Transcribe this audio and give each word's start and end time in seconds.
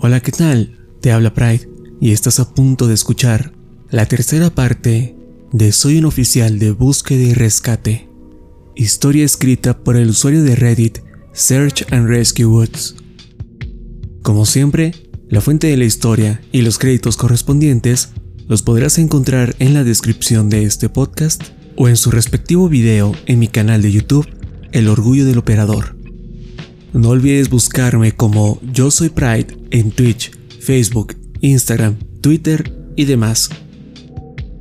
Hola, 0.00 0.20
¿qué 0.20 0.30
tal? 0.30 0.78
Te 1.00 1.10
habla 1.10 1.34
Pride 1.34 1.68
y 2.00 2.12
estás 2.12 2.38
a 2.38 2.54
punto 2.54 2.86
de 2.86 2.94
escuchar 2.94 3.52
la 3.90 4.06
tercera 4.06 4.48
parte 4.48 5.16
de 5.50 5.72
Soy 5.72 5.98
un 5.98 6.04
oficial 6.04 6.60
de 6.60 6.70
búsqueda 6.70 7.20
y 7.20 7.34
rescate. 7.34 8.08
Historia 8.76 9.24
escrita 9.24 9.76
por 9.82 9.96
el 9.96 10.10
usuario 10.10 10.44
de 10.44 10.54
Reddit 10.54 11.00
Search 11.32 11.84
and 11.92 12.06
Rescue 12.06 12.46
Woods. 12.46 12.94
Como 14.22 14.46
siempre, 14.46 14.94
la 15.28 15.40
fuente 15.40 15.66
de 15.66 15.76
la 15.76 15.84
historia 15.84 16.42
y 16.52 16.62
los 16.62 16.78
créditos 16.78 17.16
correspondientes 17.16 18.10
los 18.46 18.62
podrás 18.62 18.98
encontrar 18.98 19.56
en 19.58 19.74
la 19.74 19.82
descripción 19.82 20.48
de 20.48 20.62
este 20.62 20.88
podcast 20.88 21.42
o 21.76 21.88
en 21.88 21.96
su 21.96 22.12
respectivo 22.12 22.68
video 22.68 23.16
en 23.26 23.40
mi 23.40 23.48
canal 23.48 23.82
de 23.82 23.90
YouTube, 23.90 24.28
El 24.70 24.86
Orgullo 24.86 25.24
del 25.24 25.38
Operador. 25.38 25.97
No 26.94 27.10
olvides 27.10 27.50
buscarme 27.50 28.12
como 28.12 28.58
Yo 28.72 28.90
Soy 28.90 29.10
Pride 29.10 29.58
en 29.70 29.90
Twitch, 29.90 30.32
Facebook, 30.60 31.14
Instagram, 31.42 31.98
Twitter 32.22 32.72
y 32.96 33.04
demás. 33.04 33.50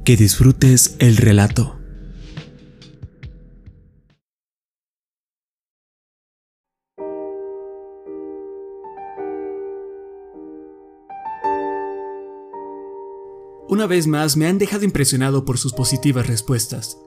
Que 0.04 0.18
disfrutes 0.18 0.98
el 1.00 1.16
relato. 1.16 1.78
Una 13.70 13.88
vez 13.88 14.08
más 14.08 14.36
me 14.36 14.48
han 14.48 14.58
dejado 14.58 14.84
impresionado 14.84 15.46
por 15.46 15.58
sus 15.58 15.72
positivas 15.72 16.28
respuestas. 16.28 16.98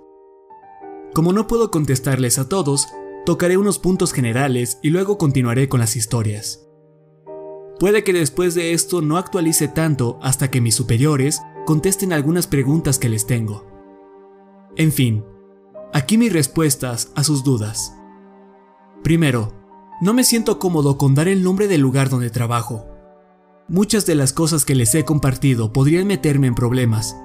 Como 1.13 1.35
no 1.35 1.47
puedo 1.47 1.71
contestarles 1.71 2.39
a 2.39 2.49
todos, 2.49 2.87
Tocaré 3.27 3.57
unos 3.57 3.79
puntos 3.79 4.13
generales 4.13 4.79
y 4.83 4.91
luego 4.91 5.19
continuaré 5.19 5.69
con 5.69 5.81
las 5.81 5.95
historias. 5.95 6.67
Puede 7.79 8.03
que 8.03 8.13
después 8.13 8.55
de 8.55 8.73
esto 8.73 9.03
no 9.03 9.17
actualice 9.17 9.69
tanto 9.69 10.19
hasta 10.23 10.51
que 10.51 10.61
mis 10.61 10.75
superiores 10.75 11.41
contesten 11.67 12.13
algunas 12.13 12.47
preguntas 12.47 12.99
que 12.99 13.09
les 13.09 13.27
tengo. 13.27 13.67
En 14.77 14.93
fin, 14.93 15.25
aquí 15.93 16.19
mis 16.19 16.33
respuestas 16.33 17.13
a 17.15 17.25
sus 17.25 17.45
dudas. 17.45 17.95
Primero, 19.03 19.53
no 20.01 20.15
me 20.15 20.25
siento 20.25 20.59
cómodo 20.59 20.97
con 20.97 21.15
dar 21.15 21.29
el 21.29 21.43
nombre 21.43 21.69
del 21.69 21.81
lugar 21.81 22.09
donde 22.09 22.31
trabajo. 22.31 22.87
Muchas 23.69 24.07
de 24.07 24.15
las 24.15 24.33
cosas 24.33 24.65
que 24.65 24.75
les 24.75 24.95
he 24.95 25.05
compartido 25.05 25.73
podrían 25.73 26.07
meterme 26.07 26.47
en 26.47 26.55
problemas, 26.55 27.17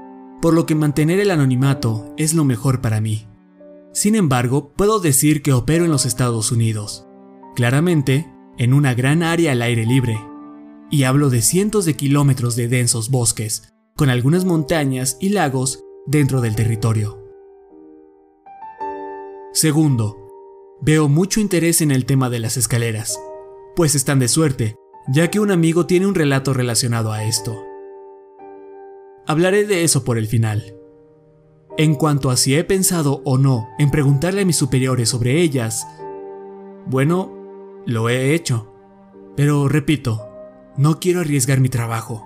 por 0.41 0.53
lo 0.53 0.66
que 0.66 0.75
mantener 0.75 1.19
el 1.19 1.31
anonimato 1.31 2.13
es 2.17 2.33
lo 2.33 2.43
mejor 2.43 2.81
para 2.81 3.01
mí. 3.01 3.27
Sin 3.95 4.15
embargo, 4.15 4.73
puedo 4.75 4.99
decir 4.99 5.41
que 5.41 5.53
opero 5.53 5.85
en 5.85 5.91
los 5.91 6.05
Estados 6.05 6.51
Unidos, 6.51 7.07
claramente 7.55 8.29
en 8.57 8.73
una 8.73 8.93
gran 8.93 9.23
área 9.23 9.53
al 9.53 9.61
aire 9.61 9.85
libre, 9.85 10.19
y 10.91 11.03
hablo 11.03 11.29
de 11.29 11.41
cientos 11.41 11.85
de 11.85 11.93
kilómetros 11.93 12.57
de 12.57 12.67
densos 12.67 13.09
bosques, 13.09 13.73
con 13.95 14.09
algunas 14.09 14.43
montañas 14.43 15.16
y 15.21 15.29
lagos 15.29 15.81
dentro 16.07 16.41
del 16.41 16.57
territorio. 16.57 17.23
Segundo, 19.53 20.17
veo 20.81 21.07
mucho 21.07 21.39
interés 21.39 21.79
en 21.79 21.91
el 21.91 22.05
tema 22.05 22.29
de 22.29 22.39
las 22.39 22.57
escaleras, 22.57 23.17
pues 23.77 23.95
están 23.95 24.19
de 24.19 24.27
suerte, 24.27 24.75
ya 25.07 25.31
que 25.31 25.39
un 25.39 25.51
amigo 25.51 25.85
tiene 25.85 26.05
un 26.05 26.16
relato 26.16 26.53
relacionado 26.53 27.13
a 27.13 27.23
esto. 27.23 27.63
Hablaré 29.25 29.66
de 29.66 29.85
eso 29.85 30.03
por 30.03 30.17
el 30.17 30.27
final. 30.27 30.74
En 31.77 31.95
cuanto 31.95 32.29
a 32.29 32.37
si 32.37 32.55
he 32.55 32.63
pensado 32.63 33.21
o 33.25 33.37
no 33.37 33.67
en 33.77 33.91
preguntarle 33.91 34.41
a 34.41 34.45
mis 34.45 34.55
superiores 34.55 35.09
sobre 35.09 35.41
ellas, 35.41 35.85
bueno, 36.85 37.33
lo 37.85 38.07
he 38.07 38.33
hecho. 38.33 38.71
Pero 39.35 39.67
repito, 39.67 40.29
no 40.77 41.01
quiero 41.01 41.19
arriesgar 41.19 41.59
mi 41.59 41.67
trabajo. 41.67 42.25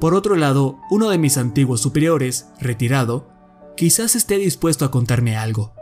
Por 0.00 0.14
otro 0.14 0.36
lado, 0.36 0.78
uno 0.90 1.10
de 1.10 1.18
mis 1.18 1.36
antiguos 1.36 1.80
superiores, 1.80 2.48
retirado, 2.60 3.28
quizás 3.76 4.14
esté 4.14 4.36
dispuesto 4.38 4.84
a 4.84 4.92
contarme 4.92 5.36
algo. 5.36 5.74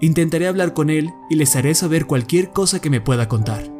Intentaré 0.00 0.48
hablar 0.48 0.74
con 0.74 0.90
él 0.90 1.10
y 1.30 1.36
les 1.36 1.54
haré 1.54 1.74
saber 1.74 2.06
cualquier 2.06 2.50
cosa 2.50 2.80
que 2.80 2.90
me 2.90 3.00
pueda 3.00 3.28
contar. 3.28 3.72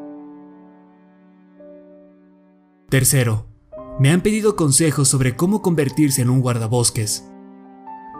Tercero, 2.88 3.46
me 3.98 4.10
han 4.10 4.20
pedido 4.20 4.54
consejos 4.54 5.08
sobre 5.08 5.34
cómo 5.34 5.60
convertirse 5.60 6.22
en 6.22 6.30
un 6.30 6.40
guardabosques. 6.40 7.24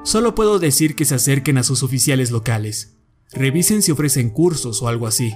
Solo 0.06 0.36
puedo 0.36 0.60
decir 0.60 0.94
que 0.94 1.04
se 1.04 1.16
acerquen 1.16 1.58
a 1.58 1.64
sus 1.64 1.82
oficiales 1.82 2.30
locales. 2.30 2.96
Revisen 3.32 3.82
si 3.82 3.90
ofrecen 3.90 4.30
cursos 4.30 4.80
o 4.80 4.86
algo 4.86 5.08
así. 5.08 5.34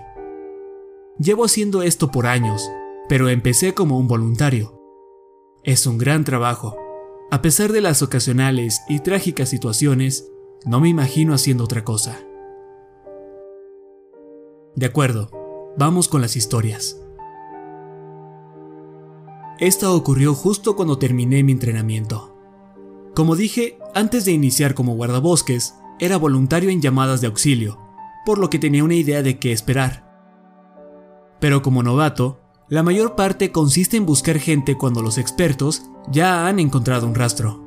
Llevo 1.19 1.45
haciendo 1.45 1.83
esto 1.83 2.13
por 2.13 2.29
años, 2.29 2.71
pero 3.09 3.29
empecé 3.29 3.75
como 3.75 3.99
un 3.99 4.07
voluntario. 4.07 4.81
Es 5.65 5.89
un 5.89 5.99
gran 5.99 6.23
trabajo. 6.23 6.77
A 7.33 7.43
pesar 7.43 7.73
de 7.73 7.81
las 7.81 8.01
ocasionales 8.01 8.83
y 8.89 9.01
trágicas 9.01 9.49
situaciones, 9.49 10.31
no 10.65 10.79
me 10.79 10.89
imagino 10.89 11.35
haciendo 11.35 11.65
otra 11.65 11.83
cosa. 11.83 12.21
De 14.77 14.87
acuerdo, 14.87 15.73
vamos 15.77 16.07
con 16.07 16.21
las 16.21 16.37
historias. 16.37 16.97
Esta 19.59 19.91
ocurrió 19.91 20.33
justo 20.33 20.77
cuando 20.77 20.97
terminé 20.97 21.43
mi 21.43 21.51
entrenamiento. 21.51 22.40
Como 23.21 23.37
dije, 23.37 23.79
antes 23.95 24.25
de 24.25 24.33
iniciar 24.33 24.73
como 24.73 24.95
guardabosques, 24.95 25.75
era 25.99 26.17
voluntario 26.17 26.71
en 26.71 26.81
llamadas 26.81 27.21
de 27.21 27.27
auxilio, 27.27 27.79
por 28.25 28.39
lo 28.39 28.49
que 28.49 28.59
tenía 28.59 28.83
una 28.83 28.95
idea 28.95 29.23
de 29.23 29.39
qué 29.39 29.53
esperar. 29.53 30.11
Pero 31.39 31.61
como 31.61 31.83
novato, 31.83 32.41
la 32.71 32.83
mayor 32.83 33.17
parte 33.17 33.53
consiste 33.53 33.99
en 33.99 34.07
buscar 34.07 34.39
gente 34.39 34.79
cuando 34.79 35.03
los 35.03 35.19
expertos 35.19 35.83
ya 36.11 36.49
han 36.49 36.59
encontrado 36.59 37.07
un 37.07 37.15
rastro. 37.15 37.63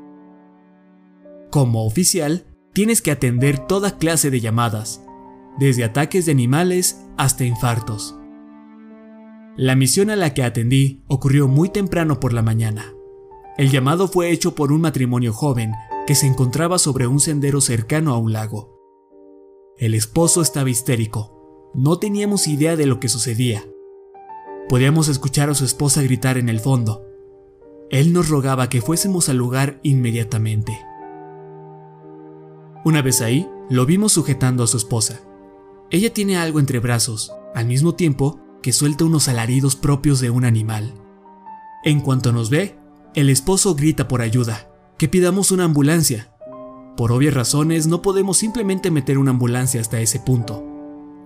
Como 1.52 1.86
oficial, 1.86 2.46
tienes 2.72 3.00
que 3.00 3.12
atender 3.12 3.60
toda 3.60 3.96
clase 3.96 4.32
de 4.32 4.40
llamadas, 4.40 5.04
desde 5.56 5.84
ataques 5.84 6.26
de 6.26 6.32
animales 6.32 7.06
hasta 7.16 7.44
infartos. 7.44 8.16
La 9.56 9.76
misión 9.76 10.10
a 10.10 10.16
la 10.16 10.34
que 10.34 10.42
atendí 10.42 11.04
ocurrió 11.06 11.46
muy 11.46 11.68
temprano 11.68 12.18
por 12.18 12.32
la 12.32 12.42
mañana. 12.42 12.93
El 13.56 13.70
llamado 13.70 14.08
fue 14.08 14.30
hecho 14.30 14.54
por 14.54 14.72
un 14.72 14.80
matrimonio 14.80 15.32
joven 15.32 15.72
que 16.06 16.14
se 16.14 16.26
encontraba 16.26 16.78
sobre 16.78 17.06
un 17.06 17.20
sendero 17.20 17.60
cercano 17.60 18.12
a 18.12 18.18
un 18.18 18.32
lago. 18.32 18.74
El 19.76 19.94
esposo 19.94 20.42
estaba 20.42 20.70
histérico. 20.70 21.70
No 21.74 21.98
teníamos 21.98 22.48
idea 22.48 22.76
de 22.76 22.86
lo 22.86 23.00
que 23.00 23.08
sucedía. 23.08 23.64
Podíamos 24.68 25.08
escuchar 25.08 25.50
a 25.50 25.54
su 25.54 25.64
esposa 25.64 26.02
gritar 26.02 26.36
en 26.36 26.48
el 26.48 26.60
fondo. 26.60 27.04
Él 27.90 28.12
nos 28.12 28.28
rogaba 28.28 28.68
que 28.68 28.80
fuésemos 28.80 29.28
al 29.28 29.36
lugar 29.36 29.78
inmediatamente. 29.82 30.80
Una 32.84 33.02
vez 33.02 33.20
ahí, 33.20 33.48
lo 33.70 33.86
vimos 33.86 34.12
sujetando 34.12 34.64
a 34.64 34.66
su 34.66 34.76
esposa. 34.76 35.20
Ella 35.90 36.12
tiene 36.12 36.36
algo 36.36 36.60
entre 36.60 36.80
brazos, 36.80 37.32
al 37.54 37.66
mismo 37.66 37.94
tiempo 37.94 38.40
que 38.62 38.72
suelta 38.72 39.04
unos 39.04 39.28
alaridos 39.28 39.76
propios 39.76 40.20
de 40.20 40.30
un 40.30 40.44
animal. 40.44 40.94
En 41.84 42.00
cuanto 42.00 42.32
nos 42.32 42.50
ve, 42.50 42.78
el 43.14 43.30
esposo 43.30 43.74
grita 43.74 44.08
por 44.08 44.22
ayuda, 44.22 44.68
que 44.98 45.08
pidamos 45.08 45.52
una 45.52 45.64
ambulancia. 45.64 46.32
Por 46.96 47.12
obvias 47.12 47.34
razones 47.34 47.86
no 47.86 48.02
podemos 48.02 48.36
simplemente 48.36 48.90
meter 48.90 49.18
una 49.18 49.30
ambulancia 49.30 49.80
hasta 49.80 50.00
ese 50.00 50.18
punto. 50.18 50.64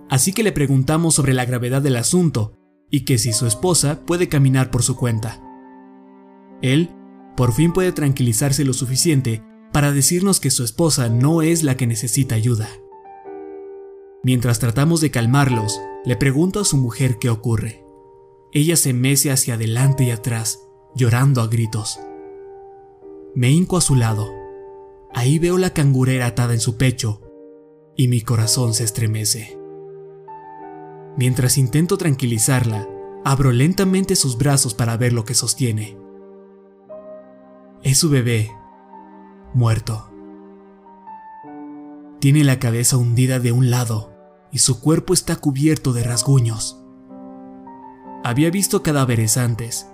Así 0.09 0.33
que 0.33 0.43
le 0.43 0.51
preguntamos 0.51 1.15
sobre 1.15 1.33
la 1.33 1.45
gravedad 1.45 1.81
del 1.81 1.95
asunto 1.95 2.53
y 2.91 3.01
que 3.05 3.17
si 3.17 3.33
su 3.33 3.45
esposa 3.47 4.05
puede 4.05 4.29
caminar 4.29 4.71
por 4.71 4.83
su 4.83 4.95
cuenta. 4.95 5.41
Él, 6.61 6.89
por 7.35 7.53
fin 7.53 7.73
puede 7.73 7.91
tranquilizarse 7.91 8.65
lo 8.65 8.73
suficiente 8.73 9.43
para 9.71 9.91
decirnos 9.91 10.39
que 10.39 10.51
su 10.51 10.63
esposa 10.63 11.09
no 11.09 11.41
es 11.41 11.63
la 11.63 11.77
que 11.77 11.87
necesita 11.87 12.35
ayuda. 12.35 12.69
Mientras 14.23 14.59
tratamos 14.59 15.01
de 15.01 15.11
calmarlos, 15.11 15.79
le 16.05 16.15
pregunto 16.17 16.59
a 16.59 16.65
su 16.65 16.77
mujer 16.77 17.17
qué 17.19 17.29
ocurre. 17.29 17.85
Ella 18.51 18.75
se 18.75 18.93
mece 18.93 19.31
hacia 19.31 19.53
adelante 19.53 20.03
y 20.03 20.11
atrás, 20.11 20.68
llorando 20.95 21.41
a 21.41 21.47
gritos. 21.47 21.99
Me 23.35 23.51
hinco 23.51 23.77
a 23.77 23.81
su 23.81 23.95
lado. 23.95 24.29
Ahí 25.13 25.39
veo 25.39 25.57
la 25.57 25.71
cangurera 25.71 26.27
atada 26.27 26.53
en 26.53 26.59
su 26.59 26.77
pecho 26.77 27.21
y 27.95 28.07
mi 28.07 28.21
corazón 28.21 28.73
se 28.73 28.83
estremece. 28.83 29.57
Mientras 31.17 31.57
intento 31.57 31.97
tranquilizarla, 31.97 32.87
abro 33.25 33.51
lentamente 33.51 34.15
sus 34.15 34.37
brazos 34.37 34.73
para 34.73 34.95
ver 34.97 35.13
lo 35.13 35.25
que 35.25 35.33
sostiene. 35.35 35.97
Es 37.83 37.97
su 37.97 38.09
bebé, 38.09 38.51
muerto. 39.53 40.09
Tiene 42.19 42.43
la 42.43 42.59
cabeza 42.59 42.97
hundida 42.97 43.39
de 43.39 43.51
un 43.51 43.69
lado 43.69 44.13
y 44.51 44.59
su 44.59 44.81
cuerpo 44.81 45.13
está 45.13 45.35
cubierto 45.35 45.93
de 45.93 46.03
rasguños. 46.03 46.81
Había 48.23 48.51
visto 48.51 48.83
cadáveres 48.83 49.37
antes, 49.37 49.87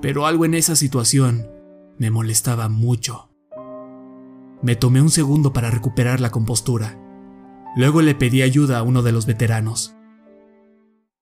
pero 0.00 0.26
algo 0.26 0.44
en 0.44 0.54
esa 0.54 0.76
situación 0.76 1.50
me 1.98 2.10
molestaba 2.10 2.68
mucho. 2.68 3.30
Me 4.62 4.76
tomé 4.76 5.00
un 5.02 5.10
segundo 5.10 5.52
para 5.52 5.70
recuperar 5.70 6.20
la 6.20 6.30
compostura. 6.30 6.98
Luego 7.76 8.02
le 8.02 8.14
pedí 8.14 8.42
ayuda 8.42 8.78
a 8.78 8.82
uno 8.82 9.02
de 9.02 9.12
los 9.12 9.26
veteranos. 9.26 9.94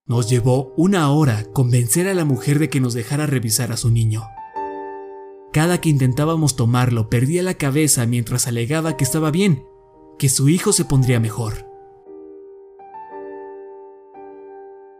Nos 0.06 0.30
llevó 0.30 0.72
una 0.76 1.10
hora 1.10 1.44
convencer 1.52 2.06
a 2.08 2.14
la 2.14 2.24
mujer 2.24 2.58
de 2.58 2.70
que 2.70 2.80
nos 2.80 2.94
dejara 2.94 3.26
revisar 3.26 3.72
a 3.72 3.76
su 3.76 3.90
niño. 3.90 4.22
Cada 5.52 5.80
que 5.80 5.88
intentábamos 5.88 6.54
tomarlo 6.54 7.08
perdía 7.08 7.42
la 7.42 7.54
cabeza 7.54 8.06
mientras 8.06 8.46
alegaba 8.46 8.96
que 8.96 9.04
estaba 9.04 9.30
bien, 9.30 9.64
que 10.18 10.28
su 10.28 10.48
hijo 10.48 10.72
se 10.72 10.84
pondría 10.84 11.18
mejor. 11.18 11.66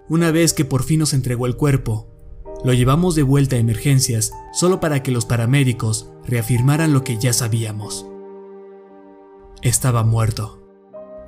Una 0.08 0.30
vez 0.30 0.54
que 0.54 0.64
por 0.64 0.82
fin 0.82 1.00
nos 1.00 1.14
entregó 1.14 1.46
el 1.46 1.56
cuerpo, 1.56 2.15
lo 2.64 2.72
llevamos 2.72 3.14
de 3.14 3.22
vuelta 3.22 3.56
a 3.56 3.58
emergencias 3.58 4.32
solo 4.52 4.80
para 4.80 5.02
que 5.02 5.10
los 5.10 5.24
paramédicos 5.24 6.10
reafirmaran 6.26 6.92
lo 6.92 7.04
que 7.04 7.18
ya 7.18 7.32
sabíamos. 7.32 8.06
Estaba 9.62 10.04
muerto. 10.04 10.62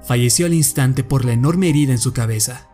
Falleció 0.03 0.47
al 0.47 0.55
instante 0.55 1.05
por 1.05 1.25
la 1.25 1.33
enorme 1.33 1.69
herida 1.69 1.93
en 1.93 1.99
su 1.99 2.13
cabeza. 2.13 2.69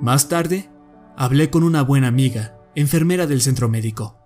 Más 0.00 0.28
tarde, 0.28 0.70
hablé 1.16 1.50
con 1.50 1.64
una 1.64 1.82
buena 1.82 2.08
amiga, 2.08 2.58
enfermera 2.74 3.26
del 3.26 3.42
centro 3.42 3.68
médico. 3.68 4.16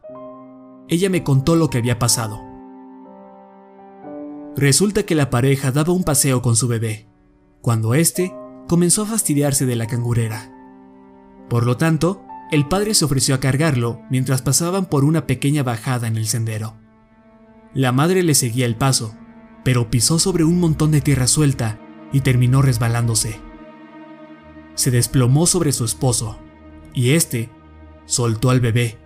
Ella 0.88 1.10
me 1.10 1.24
contó 1.24 1.56
lo 1.56 1.70
que 1.70 1.78
había 1.78 1.98
pasado. 1.98 2.40
Resulta 4.56 5.02
que 5.02 5.14
la 5.14 5.30
pareja 5.30 5.72
daba 5.72 5.92
un 5.92 6.04
paseo 6.04 6.42
con 6.42 6.54
su 6.54 6.68
bebé, 6.68 7.08
cuando 7.60 7.94
éste 7.94 8.34
comenzó 8.68 9.02
a 9.02 9.06
fastidiarse 9.06 9.66
de 9.66 9.74
la 9.74 9.86
cangurera. 9.86 10.52
Por 11.48 11.66
lo 11.66 11.76
tanto, 11.76 12.24
el 12.54 12.66
padre 12.68 12.94
se 12.94 13.04
ofreció 13.04 13.34
a 13.34 13.40
cargarlo 13.40 14.00
mientras 14.10 14.40
pasaban 14.40 14.86
por 14.86 15.04
una 15.04 15.26
pequeña 15.26 15.62
bajada 15.62 16.06
en 16.06 16.16
el 16.16 16.26
sendero. 16.26 16.76
La 17.74 17.90
madre 17.90 18.22
le 18.22 18.34
seguía 18.34 18.66
el 18.66 18.76
paso, 18.76 19.14
pero 19.64 19.90
pisó 19.90 20.18
sobre 20.18 20.44
un 20.44 20.60
montón 20.60 20.92
de 20.92 21.00
tierra 21.00 21.26
suelta 21.26 21.80
y 22.12 22.20
terminó 22.20 22.62
resbalándose. 22.62 23.40
Se 24.76 24.90
desplomó 24.90 25.46
sobre 25.46 25.72
su 25.72 25.84
esposo, 25.84 26.38
y 26.94 27.10
este 27.10 27.50
soltó 28.06 28.50
al 28.50 28.60
bebé, 28.60 28.98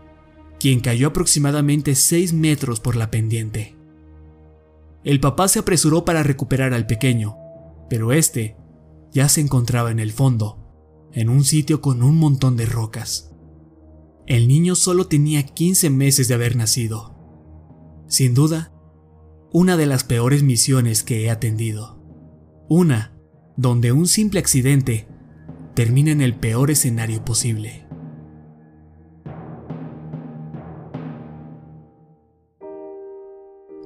quien 0.61 0.81
cayó 0.81 1.09
aproximadamente 1.09 1.95
6 1.95 2.35
metros 2.35 2.81
por 2.81 2.97
la 2.97 3.11
pendiente. 3.11 3.77
El 5.05 5.21
papá 5.21 5.49
se 5.49 5.59
apresuró 5.59 6.05
para 6.05 6.23
recuperar 6.23 6.75
al 6.75 6.87
pequeño, 6.87 7.37
pero 7.89 8.13
este 8.13 8.57
ya 9.11 9.29
se 9.29 9.41
encontraba 9.41 9.91
en 9.91 10.01
el 10.01 10.13
fondo, 10.13 10.59
en 11.13 11.31
un 11.31 11.45
sitio 11.45 11.81
con 11.81 12.03
un 12.03 12.19
montón 12.19 12.57
de 12.57 12.67
rocas. 12.67 13.28
El 14.29 14.47
niño 14.47 14.75
solo 14.75 15.07
tenía 15.07 15.43
15 15.43 15.89
meses 15.89 16.29
de 16.29 16.35
haber 16.35 16.55
nacido. 16.55 17.15
Sin 18.09 18.35
duda, 18.35 18.75
una 19.55 19.79
de 19.79 19.87
las 19.87 20.05
peores 20.05 20.43
misiones 20.43 21.03
que 21.03 21.25
he 21.25 21.31
atendido. 21.31 21.99
Una 22.69 23.17
donde 23.57 23.91
un 23.91 24.07
simple 24.07 24.39
accidente 24.39 25.09
termina 25.73 26.11
en 26.11 26.21
el 26.21 26.35
peor 26.35 26.71
escenario 26.71 27.25
posible. 27.25 27.87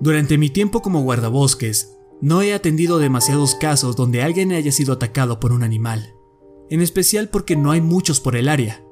Durante 0.00 0.38
mi 0.38 0.50
tiempo 0.50 0.82
como 0.82 1.02
guardabosques, 1.02 1.96
no 2.20 2.42
he 2.42 2.52
atendido 2.52 2.98
demasiados 2.98 3.54
casos 3.54 3.94
donde 3.94 4.22
alguien 4.22 4.50
haya 4.50 4.72
sido 4.72 4.94
atacado 4.94 5.38
por 5.38 5.52
un 5.52 5.62
animal, 5.62 6.14
en 6.68 6.80
especial 6.80 7.28
porque 7.28 7.54
no 7.54 7.70
hay 7.70 7.80
muchos 7.80 8.18
por 8.18 8.34
el 8.34 8.48
área. 8.48 8.84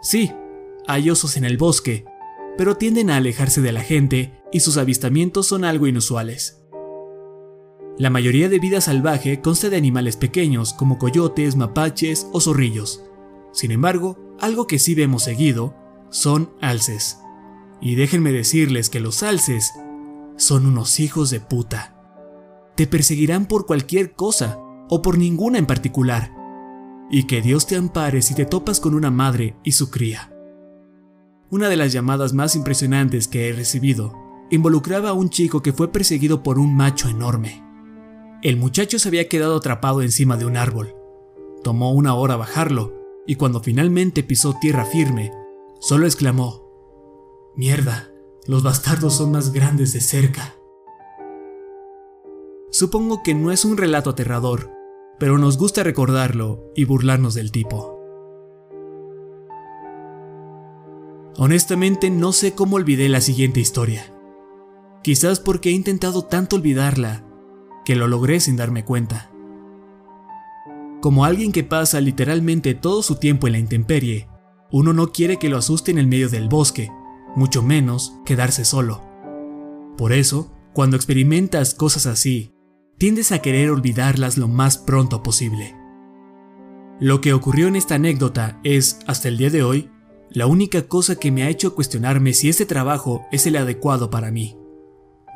Sí, 0.00 0.32
hay 0.86 1.10
osos 1.10 1.36
en 1.36 1.44
el 1.44 1.56
bosque, 1.56 2.04
pero 2.56 2.76
tienden 2.76 3.10
a 3.10 3.16
alejarse 3.16 3.60
de 3.60 3.72
la 3.72 3.82
gente 3.82 4.40
y 4.52 4.60
sus 4.60 4.76
avistamientos 4.76 5.46
son 5.46 5.64
algo 5.64 5.86
inusuales. 5.86 6.60
La 7.96 8.10
mayoría 8.10 8.48
de 8.48 8.58
vida 8.58 8.80
salvaje 8.80 9.40
consta 9.40 9.70
de 9.70 9.76
animales 9.76 10.16
pequeños 10.16 10.74
como 10.74 10.98
coyotes, 10.98 11.54
mapaches 11.54 12.26
o 12.32 12.40
zorrillos. 12.40 13.04
Sin 13.52 13.70
embargo, 13.70 14.18
algo 14.40 14.66
que 14.66 14.80
sí 14.80 14.96
vemos 14.96 15.22
seguido 15.22 15.76
son 16.10 16.52
alces. 16.60 17.20
Y 17.80 17.94
déjenme 17.94 18.32
decirles 18.32 18.90
que 18.90 18.98
los 18.98 19.22
alces 19.22 19.72
son 20.36 20.66
unos 20.66 20.98
hijos 20.98 21.30
de 21.30 21.38
puta. 21.38 21.96
Te 22.74 22.88
perseguirán 22.88 23.46
por 23.46 23.66
cualquier 23.66 24.14
cosa 24.14 24.58
o 24.88 25.00
por 25.00 25.16
ninguna 25.16 25.58
en 25.58 25.66
particular. 25.66 26.32
Y 27.10 27.24
que 27.24 27.42
Dios 27.42 27.66
te 27.68 27.76
ampare 27.76 28.22
si 28.22 28.34
te 28.34 28.44
topas 28.44 28.80
con 28.80 28.94
una 28.94 29.12
madre 29.12 29.56
y 29.62 29.72
su 29.72 29.90
cría. 29.90 30.33
Una 31.54 31.68
de 31.68 31.76
las 31.76 31.92
llamadas 31.92 32.32
más 32.32 32.56
impresionantes 32.56 33.28
que 33.28 33.48
he 33.48 33.52
recibido 33.52 34.12
involucraba 34.50 35.10
a 35.10 35.12
un 35.12 35.30
chico 35.30 35.62
que 35.62 35.72
fue 35.72 35.92
perseguido 35.92 36.42
por 36.42 36.58
un 36.58 36.76
macho 36.76 37.08
enorme. 37.08 37.62
El 38.42 38.56
muchacho 38.56 38.98
se 38.98 39.06
había 39.06 39.28
quedado 39.28 39.58
atrapado 39.58 40.02
encima 40.02 40.36
de 40.36 40.46
un 40.46 40.56
árbol. 40.56 40.96
Tomó 41.62 41.92
una 41.92 42.16
hora 42.16 42.34
bajarlo, 42.34 42.92
y 43.24 43.36
cuando 43.36 43.60
finalmente 43.60 44.24
pisó 44.24 44.56
tierra 44.60 44.84
firme, 44.84 45.30
solo 45.78 46.06
exclamó, 46.06 47.52
Mierda, 47.54 48.08
los 48.48 48.64
bastardos 48.64 49.14
son 49.14 49.30
más 49.30 49.52
grandes 49.52 49.92
de 49.92 50.00
cerca. 50.00 50.56
Supongo 52.72 53.22
que 53.22 53.36
no 53.36 53.52
es 53.52 53.64
un 53.64 53.76
relato 53.76 54.10
aterrador, 54.10 54.72
pero 55.20 55.38
nos 55.38 55.56
gusta 55.56 55.84
recordarlo 55.84 56.72
y 56.74 56.84
burlarnos 56.84 57.34
del 57.34 57.52
tipo. 57.52 58.03
Honestamente 61.36 62.10
no 62.10 62.32
sé 62.32 62.54
cómo 62.54 62.76
olvidé 62.76 63.08
la 63.08 63.20
siguiente 63.20 63.58
historia. 63.58 64.12
Quizás 65.02 65.40
porque 65.40 65.70
he 65.70 65.72
intentado 65.72 66.22
tanto 66.22 66.56
olvidarla 66.56 67.24
que 67.84 67.96
lo 67.96 68.06
logré 68.06 68.38
sin 68.38 68.56
darme 68.56 68.84
cuenta. 68.84 69.30
Como 71.00 71.24
alguien 71.24 71.52
que 71.52 71.64
pasa 71.64 72.00
literalmente 72.00 72.74
todo 72.74 73.02
su 73.02 73.16
tiempo 73.16 73.46
en 73.46 73.54
la 73.54 73.58
intemperie, 73.58 74.28
uno 74.70 74.92
no 74.92 75.12
quiere 75.12 75.38
que 75.38 75.48
lo 75.48 75.58
asuste 75.58 75.90
en 75.90 75.98
el 75.98 76.06
medio 76.06 76.28
del 76.28 76.48
bosque, 76.48 76.90
mucho 77.36 77.62
menos 77.62 78.14
quedarse 78.24 78.64
solo. 78.64 79.02
Por 79.98 80.12
eso, 80.12 80.52
cuando 80.72 80.96
experimentas 80.96 81.74
cosas 81.74 82.06
así, 82.06 82.54
tiendes 82.96 83.32
a 83.32 83.40
querer 83.40 83.70
olvidarlas 83.70 84.38
lo 84.38 84.48
más 84.48 84.78
pronto 84.78 85.22
posible. 85.22 85.76
Lo 87.00 87.20
que 87.20 87.32
ocurrió 87.32 87.66
en 87.66 87.76
esta 87.76 87.96
anécdota 87.96 88.60
es, 88.62 89.00
hasta 89.06 89.28
el 89.28 89.36
día 89.36 89.50
de 89.50 89.62
hoy, 89.64 89.90
la 90.30 90.46
única 90.46 90.88
cosa 90.88 91.16
que 91.16 91.30
me 91.30 91.42
ha 91.42 91.48
hecho 91.48 91.74
cuestionarme 91.74 92.32
si 92.32 92.48
este 92.48 92.66
trabajo 92.66 93.26
es 93.30 93.46
el 93.46 93.56
adecuado 93.56 94.10
para 94.10 94.30
mí. 94.30 94.58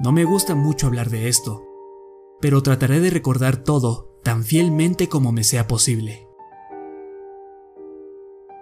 No 0.00 0.12
me 0.12 0.25
gusta 0.25 0.55
mucho 0.55 0.87
hablar 0.87 1.11
de 1.11 1.29
esto, 1.29 1.64
pero 2.40 2.62
trataré 2.62 3.00
de 3.00 3.11
recordar 3.11 3.58
todo 3.58 4.20
tan 4.23 4.44
fielmente 4.44 5.08
como 5.08 5.32
me 5.32 5.44
sea 5.44 5.67
posible. 5.67 6.26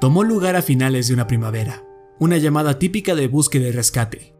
Tomó 0.00 0.25
lugar 0.25 0.56
a 0.56 0.62
finales 0.62 1.08
de 1.08 1.14
una 1.14 1.26
primavera, 1.26 1.87
una 2.18 2.37
llamada 2.37 2.78
típica 2.78 3.14
de 3.14 3.28
búsqueda 3.28 3.68
y 3.68 3.73
rescate. 3.73 4.35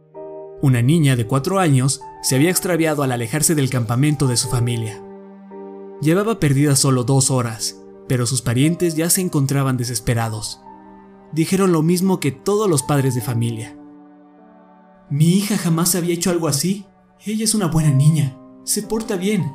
Una 0.61 0.81
niña 0.81 1.15
de 1.15 1.25
cuatro 1.25 1.59
años 1.59 2.01
se 2.21 2.35
había 2.35 2.49
extraviado 2.49 3.03
al 3.03 3.11
alejarse 3.11 3.55
del 3.55 3.69
campamento 3.69 4.27
de 4.27 4.37
su 4.37 4.49
familia. 4.49 5.03
Llevaba 6.01 6.39
perdida 6.39 6.75
solo 6.75 7.03
dos 7.03 7.31
horas, 7.31 7.83
pero 8.07 8.25
sus 8.25 8.41
parientes 8.41 8.95
ya 8.95 9.09
se 9.09 9.21
encontraban 9.21 9.77
desesperados 9.77 10.61
dijeron 11.31 11.71
lo 11.71 11.81
mismo 11.83 12.19
que 12.19 12.31
todos 12.31 12.69
los 12.69 12.83
padres 12.83 13.15
de 13.15 13.21
familia. 13.21 13.77
Mi 15.09 15.35
hija 15.35 15.57
jamás 15.57 15.95
había 15.95 16.13
hecho 16.13 16.29
algo 16.29 16.47
así. 16.47 16.85
Ella 17.25 17.43
es 17.43 17.55
una 17.55 17.67
buena 17.67 17.91
niña. 17.91 18.37
Se 18.63 18.83
porta 18.83 19.15
bien. 19.15 19.51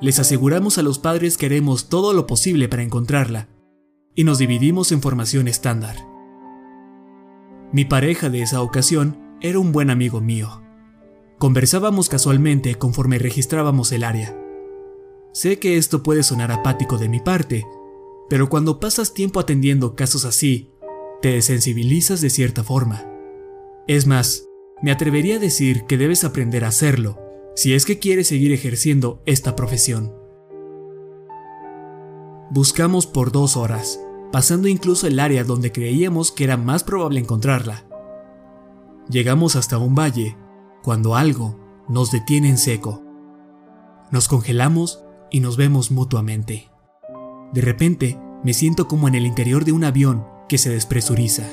Les 0.00 0.18
aseguramos 0.18 0.78
a 0.78 0.82
los 0.82 0.98
padres 0.98 1.36
que 1.38 1.46
haremos 1.46 1.88
todo 1.88 2.12
lo 2.12 2.26
posible 2.26 2.68
para 2.68 2.82
encontrarla, 2.82 3.48
y 4.14 4.24
nos 4.24 4.38
dividimos 4.38 4.92
en 4.92 5.02
formación 5.02 5.48
estándar. 5.48 5.96
Mi 7.72 7.84
pareja 7.84 8.30
de 8.30 8.42
esa 8.42 8.62
ocasión 8.62 9.18
era 9.40 9.58
un 9.58 9.72
buen 9.72 9.90
amigo 9.90 10.20
mío. 10.20 10.62
Conversábamos 11.38 12.08
casualmente 12.08 12.74
conforme 12.76 13.18
registrábamos 13.18 13.92
el 13.92 14.04
área. 14.04 14.36
Sé 15.32 15.58
que 15.58 15.76
esto 15.76 16.02
puede 16.02 16.22
sonar 16.22 16.52
apático 16.52 16.98
de 16.98 17.08
mi 17.08 17.20
parte, 17.20 17.66
pero 18.28 18.48
cuando 18.48 18.80
pasas 18.80 19.14
tiempo 19.14 19.40
atendiendo 19.40 19.94
casos 19.94 20.24
así, 20.24 20.70
te 21.22 21.32
desensibilizas 21.32 22.20
de 22.20 22.30
cierta 22.30 22.62
forma. 22.62 23.06
Es 23.86 24.06
más, 24.06 24.44
me 24.82 24.92
atrevería 24.92 25.36
a 25.36 25.40
decir 25.40 25.84
que 25.86 25.96
debes 25.96 26.24
aprender 26.24 26.64
a 26.64 26.68
hacerlo 26.68 27.18
si 27.56 27.74
es 27.74 27.84
que 27.84 27.98
quieres 27.98 28.28
seguir 28.28 28.52
ejerciendo 28.52 29.20
esta 29.26 29.56
profesión. 29.56 30.14
Buscamos 32.50 33.06
por 33.06 33.32
dos 33.32 33.56
horas, 33.56 34.00
pasando 34.30 34.68
incluso 34.68 35.06
el 35.06 35.18
área 35.18 35.42
donde 35.42 35.72
creíamos 35.72 36.30
que 36.30 36.44
era 36.44 36.56
más 36.56 36.84
probable 36.84 37.18
encontrarla. 37.18 37.84
Llegamos 39.10 39.56
hasta 39.56 39.78
un 39.78 39.94
valle, 39.94 40.36
cuando 40.82 41.16
algo 41.16 41.58
nos 41.88 42.12
detiene 42.12 42.48
en 42.48 42.58
seco. 42.58 43.02
Nos 44.12 44.28
congelamos 44.28 45.02
y 45.30 45.40
nos 45.40 45.56
vemos 45.56 45.90
mutuamente. 45.90 46.70
De 47.52 47.60
repente, 47.60 48.18
me 48.44 48.52
siento 48.54 48.88
como 48.88 49.08
en 49.08 49.14
el 49.14 49.26
interior 49.26 49.64
de 49.64 49.72
un 49.72 49.84
avión 49.84 50.24
que 50.48 50.58
se 50.58 50.70
despresuriza. 50.70 51.48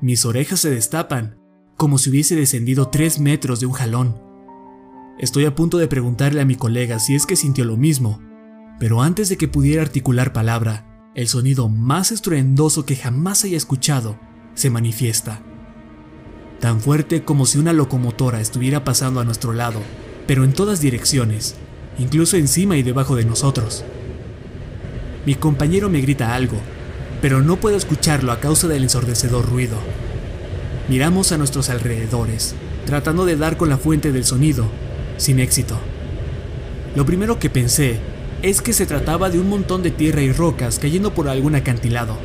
Mis 0.00 0.24
orejas 0.24 0.60
se 0.60 0.70
destapan, 0.70 1.38
como 1.76 1.98
si 1.98 2.10
hubiese 2.10 2.36
descendido 2.36 2.88
tres 2.88 3.18
metros 3.18 3.60
de 3.60 3.66
un 3.66 3.72
jalón. 3.72 4.20
Estoy 5.18 5.44
a 5.44 5.54
punto 5.54 5.78
de 5.78 5.88
preguntarle 5.88 6.40
a 6.40 6.44
mi 6.44 6.56
colega 6.56 6.98
si 6.98 7.14
es 7.14 7.26
que 7.26 7.36
sintió 7.36 7.64
lo 7.64 7.76
mismo, 7.76 8.20
Pero 8.80 9.00
antes 9.00 9.28
de 9.28 9.36
que 9.36 9.46
pudiera 9.46 9.82
articular 9.82 10.32
palabra, 10.32 11.10
el 11.14 11.28
sonido 11.28 11.68
más 11.68 12.10
estruendoso 12.10 12.84
que 12.84 12.96
jamás 12.96 13.44
haya 13.44 13.56
escuchado 13.56 14.18
se 14.54 14.70
manifiesta. 14.70 15.40
Tan 16.58 16.80
fuerte 16.80 17.22
como 17.22 17.46
si 17.46 17.58
una 17.58 17.72
locomotora 17.72 18.40
estuviera 18.40 18.82
pasando 18.82 19.20
a 19.20 19.24
nuestro 19.24 19.52
lado, 19.52 19.80
pero 20.26 20.42
en 20.42 20.52
todas 20.52 20.80
direcciones, 20.80 21.54
incluso 21.98 22.36
encima 22.36 22.76
y 22.76 22.82
debajo 22.82 23.14
de 23.14 23.24
nosotros. 23.24 23.84
Mi 25.24 25.36
compañero 25.36 25.88
me 25.88 26.00
grita 26.00 26.34
algo, 26.34 26.56
pero 27.20 27.42
no 27.42 27.56
puedo 27.56 27.76
escucharlo 27.76 28.32
a 28.32 28.40
causa 28.40 28.66
del 28.66 28.82
ensordecedor 28.82 29.48
ruido. 29.48 29.76
Miramos 30.88 31.30
a 31.30 31.38
nuestros 31.38 31.70
alrededores, 31.70 32.56
tratando 32.86 33.24
de 33.24 33.36
dar 33.36 33.56
con 33.56 33.68
la 33.68 33.76
fuente 33.76 34.10
del 34.10 34.24
sonido, 34.24 34.66
sin 35.18 35.38
éxito. 35.38 35.78
Lo 36.96 37.06
primero 37.06 37.38
que 37.38 37.50
pensé 37.50 38.00
es 38.42 38.60
que 38.60 38.72
se 38.72 38.86
trataba 38.86 39.30
de 39.30 39.38
un 39.38 39.48
montón 39.48 39.84
de 39.84 39.92
tierra 39.92 40.22
y 40.22 40.32
rocas 40.32 40.80
cayendo 40.80 41.14
por 41.14 41.28
algún 41.28 41.54
acantilado, 41.54 42.16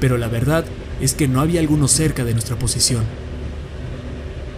pero 0.00 0.16
la 0.16 0.28
verdad 0.28 0.64
es 1.02 1.12
que 1.12 1.28
no 1.28 1.42
había 1.42 1.60
alguno 1.60 1.88
cerca 1.88 2.24
de 2.24 2.32
nuestra 2.32 2.58
posición. 2.58 3.04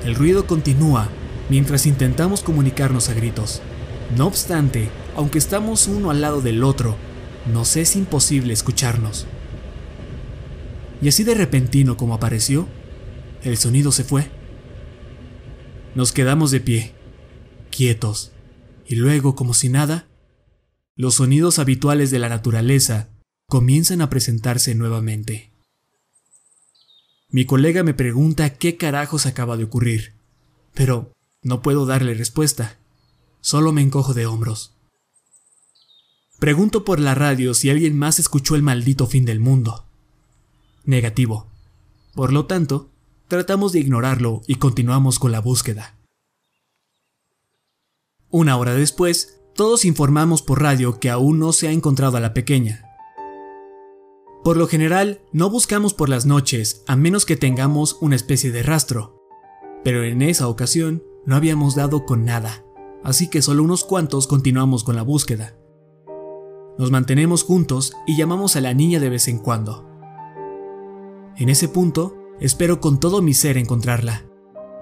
El 0.04 0.14
ruido 0.14 0.46
continúa 0.46 1.08
mientras 1.48 1.86
intentamos 1.86 2.44
comunicarnos 2.44 3.08
a 3.08 3.14
gritos. 3.14 3.60
No 4.16 4.28
obstante, 4.28 4.88
aunque 5.16 5.38
estamos 5.38 5.88
uno 5.88 6.12
al 6.12 6.20
lado 6.20 6.40
del 6.40 6.62
otro, 6.62 6.96
nos 7.52 7.76
es 7.76 7.96
imposible 7.96 8.52
escucharnos. 8.52 9.26
Y 11.00 11.08
así 11.08 11.24
de 11.24 11.34
repentino 11.34 11.96
como 11.96 12.14
apareció, 12.14 12.68
el 13.42 13.56
sonido 13.56 13.92
se 13.92 14.04
fue. 14.04 14.30
Nos 15.94 16.12
quedamos 16.12 16.50
de 16.50 16.60
pie, 16.60 16.94
quietos, 17.70 18.32
y 18.86 18.96
luego, 18.96 19.34
como 19.34 19.54
si 19.54 19.68
nada, 19.68 20.08
los 20.94 21.16
sonidos 21.16 21.58
habituales 21.58 22.10
de 22.10 22.18
la 22.18 22.28
naturaleza 22.28 23.08
comienzan 23.48 24.00
a 24.00 24.10
presentarse 24.10 24.74
nuevamente. 24.74 25.52
Mi 27.28 27.44
colega 27.44 27.82
me 27.82 27.94
pregunta 27.94 28.50
qué 28.50 28.76
carajos 28.76 29.26
acaba 29.26 29.56
de 29.56 29.64
ocurrir, 29.64 30.14
pero 30.74 31.12
no 31.42 31.62
puedo 31.62 31.86
darle 31.86 32.14
respuesta, 32.14 32.78
solo 33.40 33.72
me 33.72 33.82
encojo 33.82 34.14
de 34.14 34.26
hombros. 34.26 34.75
Pregunto 36.38 36.84
por 36.84 37.00
la 37.00 37.14
radio 37.14 37.54
si 37.54 37.70
alguien 37.70 37.98
más 37.98 38.18
escuchó 38.18 38.56
el 38.56 38.62
maldito 38.62 39.06
fin 39.06 39.24
del 39.24 39.40
mundo. 39.40 39.86
Negativo. 40.84 41.46
Por 42.14 42.32
lo 42.32 42.44
tanto, 42.44 42.90
tratamos 43.26 43.72
de 43.72 43.80
ignorarlo 43.80 44.42
y 44.46 44.56
continuamos 44.56 45.18
con 45.18 45.32
la 45.32 45.40
búsqueda. 45.40 45.96
Una 48.28 48.58
hora 48.58 48.74
después, 48.74 49.40
todos 49.54 49.86
informamos 49.86 50.42
por 50.42 50.60
radio 50.60 51.00
que 51.00 51.08
aún 51.08 51.38
no 51.38 51.54
se 51.54 51.68
ha 51.68 51.72
encontrado 51.72 52.18
a 52.18 52.20
la 52.20 52.34
pequeña. 52.34 52.84
Por 54.44 54.58
lo 54.58 54.66
general, 54.66 55.22
no 55.32 55.48
buscamos 55.48 55.94
por 55.94 56.10
las 56.10 56.26
noches 56.26 56.82
a 56.86 56.96
menos 56.96 57.24
que 57.24 57.36
tengamos 57.36 57.96
una 58.02 58.14
especie 58.14 58.52
de 58.52 58.62
rastro, 58.62 59.22
pero 59.82 60.04
en 60.04 60.20
esa 60.20 60.48
ocasión 60.48 61.02
no 61.24 61.34
habíamos 61.34 61.74
dado 61.74 62.04
con 62.04 62.26
nada, 62.26 62.62
así 63.02 63.30
que 63.30 63.40
solo 63.40 63.62
unos 63.62 63.84
cuantos 63.84 64.26
continuamos 64.26 64.84
con 64.84 64.96
la 64.96 65.02
búsqueda. 65.02 65.56
Nos 66.78 66.90
mantenemos 66.90 67.42
juntos 67.42 67.94
y 68.06 68.16
llamamos 68.16 68.56
a 68.56 68.60
la 68.60 68.74
niña 68.74 69.00
de 69.00 69.08
vez 69.08 69.28
en 69.28 69.38
cuando. 69.38 69.88
En 71.36 71.48
ese 71.48 71.68
punto, 71.68 72.16
espero 72.40 72.80
con 72.80 73.00
todo 73.00 73.22
mi 73.22 73.34
ser 73.34 73.56
encontrarla, 73.56 74.24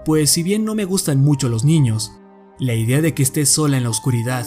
pues 0.04 0.30
si 0.30 0.42
bien 0.42 0.64
no 0.64 0.74
me 0.74 0.84
gustan 0.84 1.20
mucho 1.20 1.48
los 1.48 1.64
niños, 1.64 2.12
la 2.58 2.74
idea 2.74 3.00
de 3.00 3.14
que 3.14 3.22
esté 3.22 3.46
sola 3.46 3.76
en 3.76 3.84
la 3.84 3.90
oscuridad 3.90 4.46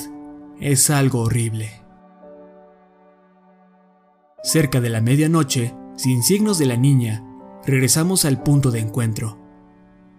es 0.60 0.90
algo 0.90 1.22
horrible. 1.22 1.70
Cerca 4.44 4.80
de 4.80 4.90
la 4.90 5.02
medianoche, 5.02 5.74
sin 5.96 6.24
signos 6.24 6.58
de 6.58 6.68
la 6.68 6.78
niña, 6.78 7.26
regresamos 7.66 8.24
al 8.24 8.44
punto 8.44 8.72
de 8.72 8.80
encuentro. 8.80 9.38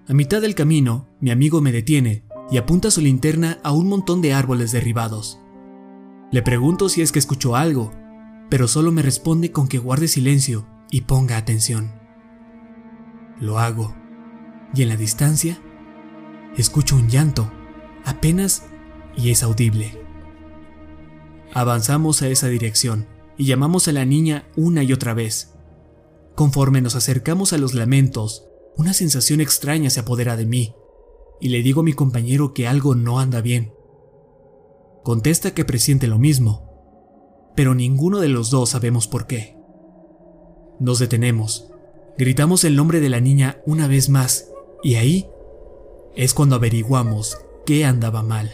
A 0.07 0.13
mitad 0.13 0.41
del 0.41 0.55
camino, 0.55 1.09
mi 1.21 1.31
amigo 1.31 1.61
me 1.61 1.73
detiene 1.73 2.25
y 2.51 2.57
apunta 2.57 2.91
su 2.91 3.01
linterna 3.01 3.59
a 3.63 3.73
un 3.73 3.89
montón 3.89 4.21
de 4.21 4.35
árboles 4.35 4.73
derribados. 4.73 5.41
Le 6.31 6.43
pregunto 6.43 6.89
si 6.89 7.01
es 7.01 7.11
que 7.11 7.19
escuchó 7.19 7.57
algo, 7.57 7.93
pero 8.51 8.69
solo 8.69 8.93
me 8.93 9.03
responde 9.03 9.51
con 9.51 9.67
que 9.67 9.79
guarde 9.79 10.09
silencio 10.09 10.67
y 10.91 11.03
ponga 11.03 11.37
atención. 11.37 11.93
Lo 13.41 13.59
hago, 13.59 13.95
y 14.75 14.83
en 14.83 14.89
la 14.89 14.97
distancia 14.97 15.59
escucho 16.57 16.97
un 16.97 17.09
llanto, 17.09 17.51
apenas 18.05 18.65
y 19.17 19.31
es 19.31 19.43
audible. 19.43 20.03
Avanzamos 21.55 22.21
a 22.21 22.29
esa 22.29 22.49
dirección 22.49 23.07
y 23.39 23.47
llamamos 23.47 23.89
a 23.89 23.93
la 23.93 24.05
niña 24.05 24.49
una 24.57 24.83
y 24.83 24.93
otra 24.93 25.15
vez. 25.15 25.55
Conforme 26.35 26.83
nos 26.83 26.95
acercamos 26.95 27.53
a 27.53 27.59
los 27.59 27.75
lamentos, 27.75 28.45
una 28.77 28.93
sensación 28.93 29.41
extraña 29.41 29.89
se 29.89 30.01
apodera 30.01 30.37
de 30.37 30.47
mí, 30.47 30.75
y 31.41 31.49
le 31.49 31.63
digo 31.63 31.81
a 31.81 31.85
mi 31.85 31.95
compañero 31.95 32.53
que 32.53 32.69
algo 32.69 32.95
no 32.95 33.19
anda 33.19 33.41
bien. 33.41 33.73
Contesta 35.09 35.55
que 35.55 35.65
presiente 35.65 36.07
lo 36.07 36.19
mismo, 36.19 37.51
pero 37.55 37.75
ninguno 37.75 38.19
de 38.19 38.29
los 38.29 38.51
dos 38.51 38.69
sabemos 38.69 39.09
por 39.09 39.27
qué. 39.27 39.57
Nos 40.81 40.99
detenemos, 40.99 41.73
gritamos 42.19 42.63
el 42.65 42.77
nombre 42.77 43.01
de 43.01 43.09
la 43.09 43.19
niña 43.19 43.63
una 43.65 43.89
vez 43.89 44.11
más, 44.11 44.51
y 44.83 44.97
ahí 44.97 45.27
es 46.15 46.35
cuando 46.35 46.57
averiguamos 46.57 47.39
qué 47.65 47.87
andaba 47.87 48.23
mal. 48.23 48.51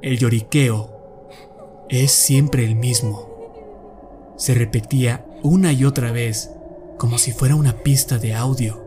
El 0.00 0.16
lloriqueo 0.16 1.28
es 1.88 2.12
siempre 2.12 2.64
el 2.64 2.76
mismo. 2.76 4.32
Se 4.36 4.54
repetía 4.54 5.26
una 5.42 5.72
y 5.72 5.84
otra 5.84 6.12
vez, 6.12 6.52
como 6.98 7.18
si 7.18 7.32
fuera 7.32 7.56
una 7.56 7.82
pista 7.82 8.18
de 8.18 8.34
audio. 8.34 8.80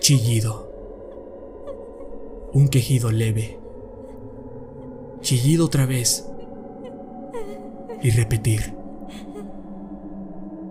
Chillido. 0.00 0.68
Un 2.52 2.66
quejido 2.66 3.12
leve 3.12 3.61
chillido 5.22 5.64
otra 5.64 5.86
vez 5.86 6.26
y 8.02 8.10
repetir. 8.10 8.74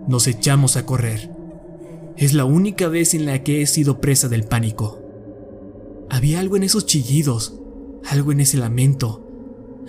Nos 0.06 0.26
echamos 0.26 0.76
a 0.76 0.86
correr. 0.86 1.32
Es 2.16 2.34
la 2.34 2.44
única 2.44 2.88
vez 2.88 3.14
en 3.14 3.24
la 3.24 3.42
que 3.42 3.62
he 3.62 3.66
sido 3.66 4.00
presa 4.00 4.28
del 4.28 4.44
pánico. 4.44 5.00
Había 6.10 6.40
algo 6.40 6.56
en 6.56 6.62
esos 6.62 6.86
chillidos, 6.86 7.58
algo 8.08 8.32
en 8.32 8.40
ese 8.40 8.58
lamento, 8.58 9.26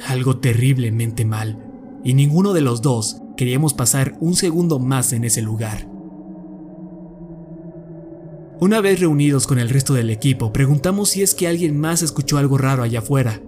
algo 0.07 0.39
terriblemente 0.39 1.25
mal, 1.25 1.99
y 2.03 2.13
ninguno 2.13 2.53
de 2.53 2.61
los 2.61 2.81
dos 2.81 3.17
queríamos 3.35 3.73
pasar 3.73 4.15
un 4.21 4.35
segundo 4.35 4.79
más 4.79 5.11
en 5.11 5.25
ese 5.25 5.41
lugar. 5.41 5.89
Una 8.61 8.79
vez 8.79 9.01
reunidos 9.01 9.45
con 9.45 9.59
el 9.59 9.69
resto 9.69 9.93
del 9.93 10.09
equipo, 10.09 10.53
preguntamos 10.53 11.09
si 11.09 11.21
es 11.21 11.35
que 11.35 11.49
alguien 11.49 11.77
más 11.77 12.01
escuchó 12.01 12.37
algo 12.37 12.57
raro 12.57 12.83
allá 12.83 12.99
afuera 12.99 13.41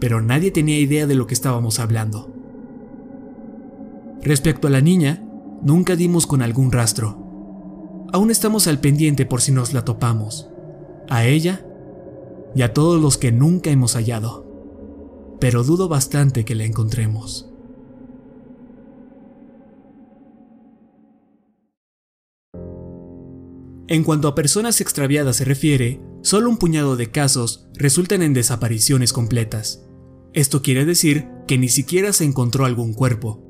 pero 0.00 0.20
nadie 0.20 0.50
tenía 0.50 0.78
idea 0.78 1.06
de 1.06 1.14
lo 1.14 1.26
que 1.26 1.34
estábamos 1.34 1.80
hablando. 1.80 2.32
Respecto 4.22 4.68
a 4.68 4.70
la 4.70 4.80
niña, 4.80 5.24
nunca 5.62 5.96
dimos 5.96 6.26
con 6.26 6.42
algún 6.42 6.72
rastro. 6.72 7.16
Aún 8.12 8.30
estamos 8.30 8.66
al 8.66 8.80
pendiente 8.80 9.26
por 9.26 9.40
si 9.40 9.52
nos 9.52 9.72
la 9.72 9.84
topamos. 9.84 10.48
A 11.08 11.24
ella 11.24 11.64
y 12.54 12.62
a 12.62 12.72
todos 12.72 13.00
los 13.00 13.18
que 13.18 13.32
nunca 13.32 13.70
hemos 13.70 13.94
hallado. 13.94 14.46
Pero 15.40 15.62
dudo 15.62 15.88
bastante 15.88 16.44
que 16.44 16.54
la 16.54 16.64
encontremos. 16.64 17.48
En 23.88 24.04
cuanto 24.04 24.28
a 24.28 24.34
personas 24.34 24.82
extraviadas 24.82 25.36
se 25.36 25.46
refiere, 25.46 26.02
solo 26.20 26.50
un 26.50 26.58
puñado 26.58 26.96
de 26.96 27.10
casos 27.10 27.68
resultan 27.74 28.20
en 28.20 28.34
desapariciones 28.34 29.14
completas. 29.14 29.87
Esto 30.38 30.62
quiere 30.62 30.84
decir 30.84 31.26
que 31.48 31.58
ni 31.58 31.68
siquiera 31.68 32.12
se 32.12 32.22
encontró 32.22 32.64
algún 32.64 32.94
cuerpo. 32.94 33.42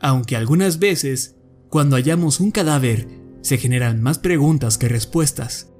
Aunque 0.00 0.34
algunas 0.34 0.80
veces, 0.80 1.36
cuando 1.68 1.94
hallamos 1.94 2.40
un 2.40 2.50
cadáver, 2.50 3.06
se 3.42 3.58
generan 3.58 4.02
más 4.02 4.18
preguntas 4.18 4.76
que 4.76 4.88
respuestas. 4.88 5.72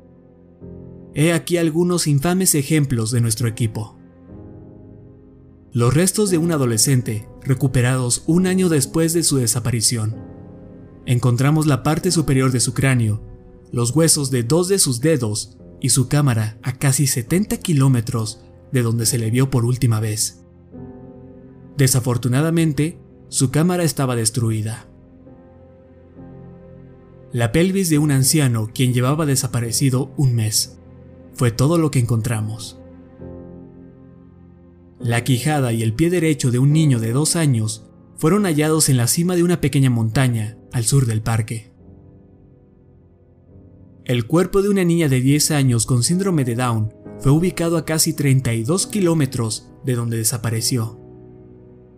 He 1.15 1.33
aquí 1.33 1.57
algunos 1.57 2.07
infames 2.07 2.55
ejemplos 2.55 3.11
de 3.11 3.21
nuestro 3.21 3.49
equipo. 3.49 3.99
Los 5.73 5.95
restos 5.95 6.31
de 6.31 6.39
un 6.39 6.53
adolescente, 6.53 7.29
recuperados 7.43 8.23
un 8.29 8.47
año 8.47 8.69
después 8.69 9.13
de 9.13 9.25
su 9.25 9.39
desaparición. 9.39 10.15
Encontramos 11.07 11.67
la 11.67 11.83
parte 11.83 12.13
superior 12.13 12.53
de 12.53 12.61
su 12.61 12.73
cráneo, 12.73 13.21
los 13.73 13.97
huesos 13.97 14.31
de 14.31 14.45
dos 14.45 14.69
de 14.69 14.79
sus 14.79 15.01
dedos 15.01 15.59
y 15.81 15.89
su 15.89 16.07
cámara 16.07 16.57
a 16.63 16.79
casi 16.79 17.09
70 17.09 17.57
kilómetros 17.57 18.45
de 18.73 18.83
donde 18.83 19.07
se 19.07 19.19
le 19.19 19.31
vio 19.31 19.51
por 19.51 19.65
última 19.65 20.01
vez. 20.01 20.45
Desafortunadamente, 21.77 22.99
su 23.29 23.51
cámara 23.51 23.85
estaba 23.85 24.17
destruida. 24.17 24.87
La 27.33 27.53
pelvis 27.53 27.89
de 27.89 27.99
un 27.99 28.11
anciano 28.11 28.71
quien 28.75 28.93
llevaba 28.93 29.25
desaparecido 29.25 30.13
un 30.17 30.35
mes. 30.35 30.79
Fue 31.35 31.51
todo 31.53 31.79
lo 31.79 31.91
que 31.91 32.01
encontramos. 32.01 32.81
La 34.99 35.25
quijada 35.25 35.73
y 35.73 35.83
el 35.83 35.95
pie 35.95 36.11
derecho 36.11 36.51
de 36.51 36.59
un 36.59 36.73
niño 36.73 36.99
de 36.99 37.13
dos 37.13 37.37
años 37.37 37.89
fueron 38.17 38.45
hallados 38.45 38.89
en 38.89 38.99
la 38.99 39.07
cima 39.07 39.37
de 39.37 39.43
una 39.43 39.61
pequeña 39.61 39.89
montaña 39.89 40.59
al 40.73 40.85
sur 40.85 41.07
del 41.07 41.23
parque. 41.23 41.73
El 44.05 44.27
cuerpo 44.27 44.61
de 44.61 44.69
una 44.69 44.85
niña 44.85 45.09
de 45.09 45.21
10 45.21 45.53
años 45.53 45.87
con 45.87 46.03
síndrome 46.03 46.45
de 46.45 46.57
Down 46.57 46.93
fue 47.21 47.33
ubicado 47.33 47.77
a 47.77 47.85
casi 47.85 48.13
32 48.13 48.87
kilómetros 48.87 49.71
de 49.85 49.95
donde 49.95 50.17
desapareció. 50.17 50.99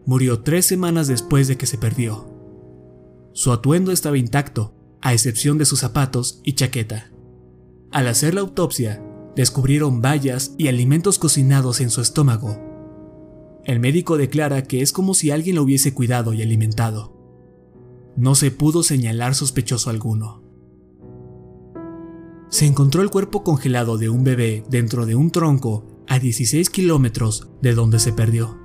Murió 0.04 0.40
tres 0.40 0.66
semanas 0.66 1.06
después 1.06 1.48
de 1.48 1.56
que 1.56 1.66
se 1.66 1.78
perdió. 1.78 2.26
Su 3.32 3.52
atuendo 3.52 3.92
estaba 3.92 4.18
intacto, 4.18 4.74
a 5.00 5.12
excepción 5.12 5.58
de 5.58 5.64
sus 5.64 5.80
zapatos 5.80 6.40
y 6.44 6.54
chaqueta. 6.54 7.12
Al 7.90 8.08
hacer 8.08 8.34
la 8.34 8.40
autopsia, 8.40 9.02
descubrieron 9.36 10.02
bayas 10.02 10.54
y 10.58 10.68
alimentos 10.68 11.18
cocinados 11.18 11.80
en 11.80 11.90
su 11.90 12.00
estómago. 12.00 12.58
El 13.64 13.78
médico 13.78 14.16
declara 14.16 14.64
que 14.64 14.82
es 14.82 14.92
como 14.92 15.14
si 15.14 15.30
alguien 15.30 15.56
lo 15.56 15.62
hubiese 15.62 15.94
cuidado 15.94 16.32
y 16.34 16.42
alimentado. 16.42 17.16
No 18.16 18.34
se 18.34 18.50
pudo 18.50 18.82
señalar 18.82 19.34
sospechoso 19.34 19.88
alguno. 19.88 20.41
Se 22.52 22.66
encontró 22.66 23.00
el 23.00 23.08
cuerpo 23.08 23.42
congelado 23.42 23.96
de 23.96 24.10
un 24.10 24.24
bebé 24.24 24.62
dentro 24.68 25.06
de 25.06 25.14
un 25.14 25.30
tronco 25.30 25.86
a 26.06 26.18
16 26.18 26.68
kilómetros 26.68 27.48
de 27.62 27.72
donde 27.72 27.98
se 27.98 28.12
perdió. 28.12 28.58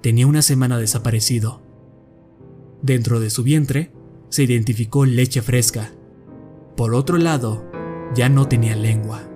Tenía 0.00 0.28
una 0.28 0.42
semana 0.42 0.78
desaparecido. 0.78 1.60
Dentro 2.82 3.18
de 3.18 3.30
su 3.30 3.42
vientre 3.42 3.90
se 4.28 4.44
identificó 4.44 5.06
leche 5.06 5.42
fresca. 5.42 5.90
Por 6.76 6.94
otro 6.94 7.18
lado, 7.18 7.68
ya 8.14 8.28
no 8.28 8.46
tenía 8.46 8.76
lengua. 8.76 9.28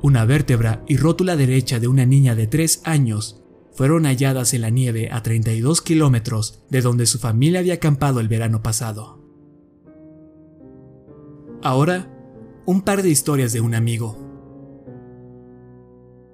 Una 0.00 0.24
vértebra 0.24 0.82
y 0.88 0.96
rótula 0.96 1.36
derecha 1.36 1.78
de 1.78 1.88
una 1.88 2.06
niña 2.06 2.34
de 2.34 2.46
3 2.46 2.80
años 2.84 3.42
fueron 3.74 4.04
halladas 4.04 4.54
en 4.54 4.62
la 4.62 4.70
nieve 4.70 5.10
a 5.12 5.22
32 5.22 5.82
kilómetros 5.82 6.64
de 6.70 6.80
donde 6.80 7.04
su 7.04 7.18
familia 7.18 7.60
había 7.60 7.74
acampado 7.74 8.20
el 8.20 8.28
verano 8.28 8.62
pasado. 8.62 9.17
Ahora, 11.62 12.08
un 12.66 12.82
par 12.82 13.02
de 13.02 13.10
historias 13.10 13.52
de 13.52 13.60
un 13.60 13.74
amigo. 13.74 14.16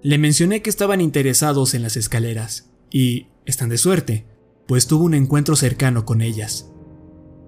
Le 0.02 0.18
mencioné 0.18 0.60
que 0.60 0.68
estaban 0.68 1.00
interesados 1.00 1.72
en 1.72 1.82
las 1.82 1.96
escaleras, 1.96 2.70
y 2.90 3.28
están 3.46 3.70
de 3.70 3.78
suerte, 3.78 4.26
pues 4.66 4.86
tuvo 4.86 5.04
un 5.04 5.14
encuentro 5.14 5.56
cercano 5.56 6.04
con 6.04 6.20
ellas. 6.20 6.70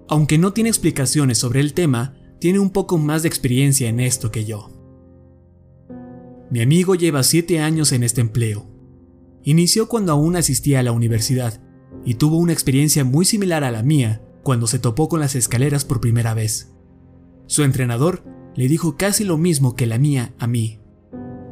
Aunque 0.09 0.39
no 0.39 0.53
tiene 0.53 0.69
explicaciones 0.69 1.37
sobre 1.37 1.59
el 1.59 1.73
tema, 1.73 2.17
tiene 2.39 2.59
un 2.59 2.71
poco 2.71 2.97
más 2.97 3.21
de 3.21 3.27
experiencia 3.27 3.89
en 3.89 3.99
esto 3.99 4.31
que 4.31 4.45
yo. 4.45 4.71
Mi 6.49 6.61
amigo 6.61 6.95
lleva 6.95 7.23
7 7.23 7.59
años 7.59 7.91
en 7.91 8.03
este 8.03 8.21
empleo. 8.21 8.65
Inició 9.43 9.87
cuando 9.87 10.13
aún 10.13 10.35
asistía 10.35 10.79
a 10.79 10.83
la 10.83 10.93
universidad 10.93 11.61
y 12.05 12.15
tuvo 12.15 12.37
una 12.37 12.53
experiencia 12.53 13.03
muy 13.03 13.25
similar 13.25 13.63
a 13.63 13.71
la 13.71 13.83
mía 13.83 14.21
cuando 14.43 14.65
se 14.65 14.79
topó 14.79 15.09
con 15.09 15.19
las 15.19 15.35
escaleras 15.35 15.85
por 15.85 16.01
primera 16.01 16.33
vez. 16.33 16.73
Su 17.47 17.63
entrenador 17.63 18.23
le 18.55 18.67
dijo 18.67 18.97
casi 18.97 19.23
lo 19.23 19.37
mismo 19.37 19.75
que 19.75 19.85
la 19.85 19.97
mía 19.97 20.33
a 20.37 20.47
mí. 20.47 20.79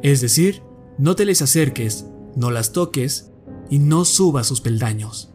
Es 0.02 0.20
decir, 0.20 0.62
no 0.98 1.16
te 1.16 1.24
les 1.24 1.42
acerques, 1.42 2.06
no 2.36 2.50
las 2.50 2.72
toques 2.72 3.32
y 3.70 3.78
no 3.78 4.04
subas 4.04 4.46
sus 4.46 4.60
peldaños. 4.60 5.32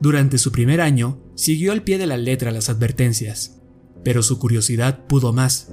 Durante 0.00 0.38
su 0.38 0.50
primer 0.50 0.80
año, 0.80 1.18
siguió 1.34 1.72
al 1.72 1.82
pie 1.82 1.98
de 1.98 2.06
la 2.06 2.16
letra 2.16 2.50
las 2.50 2.68
advertencias, 2.68 3.60
pero 4.02 4.22
su 4.22 4.38
curiosidad 4.38 5.06
pudo 5.06 5.32
más, 5.32 5.72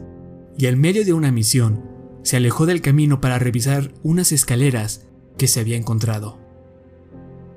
y 0.57 0.67
en 0.67 0.79
medio 0.79 1.05
de 1.05 1.13
una 1.13 1.31
misión, 1.31 1.83
se 2.23 2.37
alejó 2.37 2.65
del 2.65 2.81
camino 2.81 3.21
para 3.21 3.39
revisar 3.39 3.93
unas 4.03 4.31
escaleras 4.31 5.07
que 5.37 5.47
se 5.47 5.61
había 5.61 5.77
encontrado. 5.77 6.39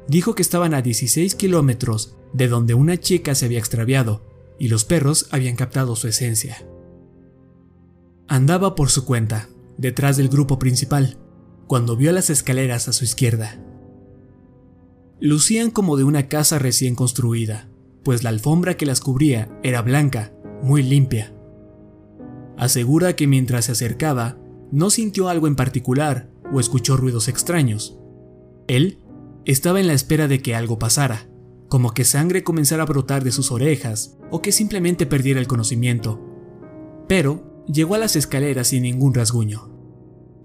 Dijo 0.07 0.35
que 0.35 0.43
estaban 0.43 0.75
a 0.75 0.83
16 0.83 1.35
kilómetros 1.35 2.17
de 2.33 2.47
donde 2.47 2.75
una 2.75 2.97
chica 2.99 3.35
se 3.35 3.47
había 3.47 3.59
extraviado 3.59 4.30
y 4.61 4.69
los 4.69 4.85
perros 4.85 5.27
habían 5.33 5.57
captado 5.57 5.97
su 5.97 6.07
esencia. 6.07 6.65
Andaba 8.29 8.75
por 8.75 8.91
su 8.91 9.07
cuenta, 9.07 9.49
detrás 9.79 10.19
del 10.19 10.29
grupo 10.29 10.59
principal, 10.59 11.17
cuando 11.67 11.97
vio 11.97 12.13
las 12.13 12.29
escaleras 12.29 12.87
a 12.87 12.93
su 12.93 13.05
izquierda. 13.05 13.59
Lucían 15.19 15.71
como 15.71 15.97
de 15.97 16.05
una 16.05 16.29
casa 16.29 16.59
recién 16.59 16.95
construida, 16.95 17.71
pues 18.05 18.23
la 18.23 18.29
alfombra 18.29 18.77
que 18.77 18.85
las 18.85 19.01
cubría 19.01 19.49
era 19.63 19.81
blanca, 19.81 20.33
muy 20.63 20.83
limpia. 20.83 21.35
Asegura 22.59 23.17
que 23.17 23.27
mientras 23.27 23.65
se 23.65 23.73
acercaba, 23.73 24.37
no 24.71 24.91
sintió 24.91 25.31
algo 25.31 25.47
en 25.47 25.57
particular 25.57 26.29
o 26.53 26.61
escuchó 26.61 26.99
ruidos 26.99 27.29
extraños. 27.29 27.99
Él 28.69 28.99
estaba 29.47 29.81
en 29.81 29.87
la 29.87 29.95
espera 29.95 30.29
de 30.29 30.43
que 30.43 30.55
algo 30.55 30.79
pasara, 30.79 31.30
como 31.71 31.95
que 31.95 32.05
sangre 32.05 32.43
comenzara 32.43 32.83
a 32.83 32.87
brotar 32.87 33.23
de 33.23 33.31
sus 33.31 33.53
orejas 33.53 34.19
o 34.31 34.43
que 34.43 34.51
simplemente 34.51 35.07
perdiera 35.07 35.39
el 35.39 35.47
conocimiento. 35.47 36.21
Pero 37.07 37.65
llegó 37.69 37.95
a 37.95 37.99
las 37.99 38.17
escaleras 38.17 38.69
sin 38.69 38.83
ningún 38.83 39.15
rasguño. 39.15 39.71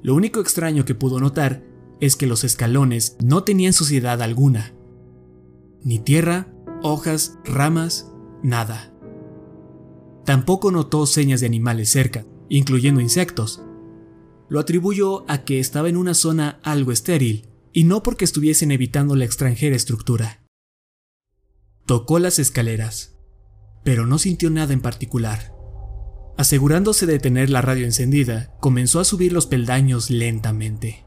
Lo 0.04 0.14
único 0.14 0.40
extraño 0.40 0.86
que 0.86 0.94
pudo 0.94 1.20
notar 1.20 1.64
es 2.00 2.16
que 2.16 2.28
los 2.28 2.44
escalones 2.44 3.18
no 3.24 3.44
tenían 3.44 3.74
suciedad 3.74 4.22
alguna. 4.22 4.76
Ni 5.84 5.98
tierra, 5.98 6.54
hojas, 6.84 7.40
ramas, 7.44 8.12
nada. 8.44 8.94
Tampoco 10.26 10.70
notó 10.70 11.08
señas 11.08 11.42
de 11.42 11.48
animales 11.48 11.90
cerca, 11.90 12.24
incluyendo 12.50 13.02
insectos. 13.02 13.64
Lo 14.48 14.60
atribuyó 14.60 15.26
a 15.28 15.44
que 15.44 15.60
estaba 15.60 15.90
en 15.90 15.98
una 15.98 16.14
zona 16.14 16.60
algo 16.62 16.92
estéril, 16.92 17.48
y 17.74 17.86
no 17.86 18.04
porque 18.04 18.26
estuviesen 18.26 18.72
evitando 18.72 19.16
la 19.16 19.26
extranjera 19.26 19.76
estructura. 19.76 20.45
Tocó 21.86 22.17
las 22.17 22.39
escaleras, 22.39 23.15
pero 23.84 24.08
no 24.08 24.17
sintió 24.17 24.50
nada 24.50 24.74
en 24.74 24.82
particular. 24.82 25.54
Asegurándose 26.36 27.06
de 27.06 27.19
tener 27.19 27.52
la 27.52 27.62
radio 27.62 27.86
encendida, 27.86 28.56
comenzó 28.60 29.00
a 29.00 29.04
subir 29.04 29.32
los 29.32 29.45
peldaños 29.45 30.10
lentamente. 30.10 31.06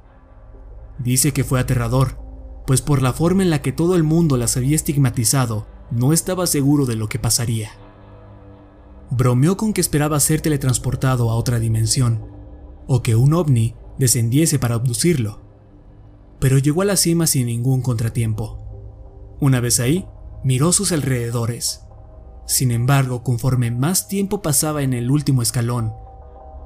Dice 1.01 1.33
que 1.33 1.43
fue 1.43 1.59
aterrador, 1.59 2.21
pues 2.65 2.81
por 2.81 3.03
la 3.03 3.13
forma 3.13 3.43
en 3.43 3.51
la 3.51 3.61
que 3.61 3.73
todo 3.73 3.97
el 3.97 4.05
mundo 4.05 4.37
las 4.37 4.57
había 4.57 4.77
estigmatizado, 4.77 5.67
no 5.91 6.13
estaba 6.13 6.47
seguro 6.47 6.87
de 6.87 6.95
lo 6.95 7.09
que 7.09 7.19
pasaría. 7.19 7.73
Bromeó 9.11 9.57
con 9.57 9.73
que 9.73 9.81
esperaba 9.81 10.21
ser 10.21 10.43
teletransportado 10.43 11.29
a 11.31 11.35
otra 11.35 11.59
dimensión, 11.59 12.25
o 12.87 13.03
que 13.03 13.17
un 13.17 13.35
ovni 13.35 13.75
descendiese 13.99 14.61
para 14.61 14.77
abducirlo, 14.77 15.41
pero 16.39 16.57
llegó 16.59 16.83
a 16.83 16.85
la 16.85 16.97
cima 16.97 17.27
sin 17.27 17.47
ningún 17.47 17.83
contratiempo. 17.83 19.37
Una 19.41 19.59
vez 19.59 19.81
ahí, 19.81 20.07
miró 20.45 20.73
sus 20.73 20.93
alrededores. 20.93 21.83
Sin 22.47 22.71
embargo, 22.71 23.23
conforme 23.23 23.71
más 23.71 24.09
tiempo 24.09 24.41
pasaba 24.41 24.83
en 24.83 24.95
el 24.95 25.11
último 25.11 25.43
escalón, 25.43 25.93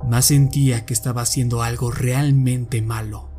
más 0.09 0.27
sentía 0.27 0.85
que 0.85 0.95
estaba 0.95 1.23
haciendo 1.23 1.63
algo 1.63 1.91
realmente 1.91 2.83
malo. 2.83 3.31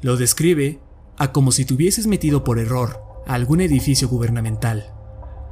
Lo 0.00 0.16
describe 0.16 0.80
a 1.16 1.32
como 1.32 1.52
si 1.52 1.64
te 1.64 1.74
hubieses 1.74 2.06
metido 2.06 2.44
por 2.44 2.58
error 2.58 3.02
a 3.26 3.34
algún 3.34 3.60
edificio 3.60 4.08
gubernamental, 4.08 4.92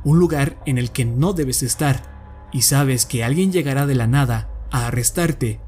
un 0.04 0.18
lugar 0.18 0.60
en 0.66 0.78
el 0.78 0.90
que 0.92 1.04
no 1.04 1.32
debes 1.32 1.62
estar 1.62 2.48
y 2.52 2.62
sabes 2.62 3.06
que 3.06 3.24
alguien 3.24 3.52
llegará 3.52 3.86
de 3.86 3.96
la 3.96 4.06
nada 4.06 4.50
a 4.70 4.86
arrestarte 4.86 5.60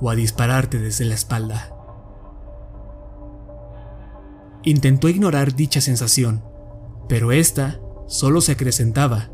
o 0.00 0.10
a 0.10 0.14
dispararte 0.14 0.78
desde 0.78 1.04
la 1.06 1.14
espalda. 1.14 1.74
Intentó 4.62 5.08
ignorar 5.08 5.54
dicha 5.54 5.80
sensación, 5.80 6.44
pero 7.10 7.32
esta 7.32 7.80
solo 8.06 8.40
se 8.40 8.52
acrecentaba, 8.52 9.30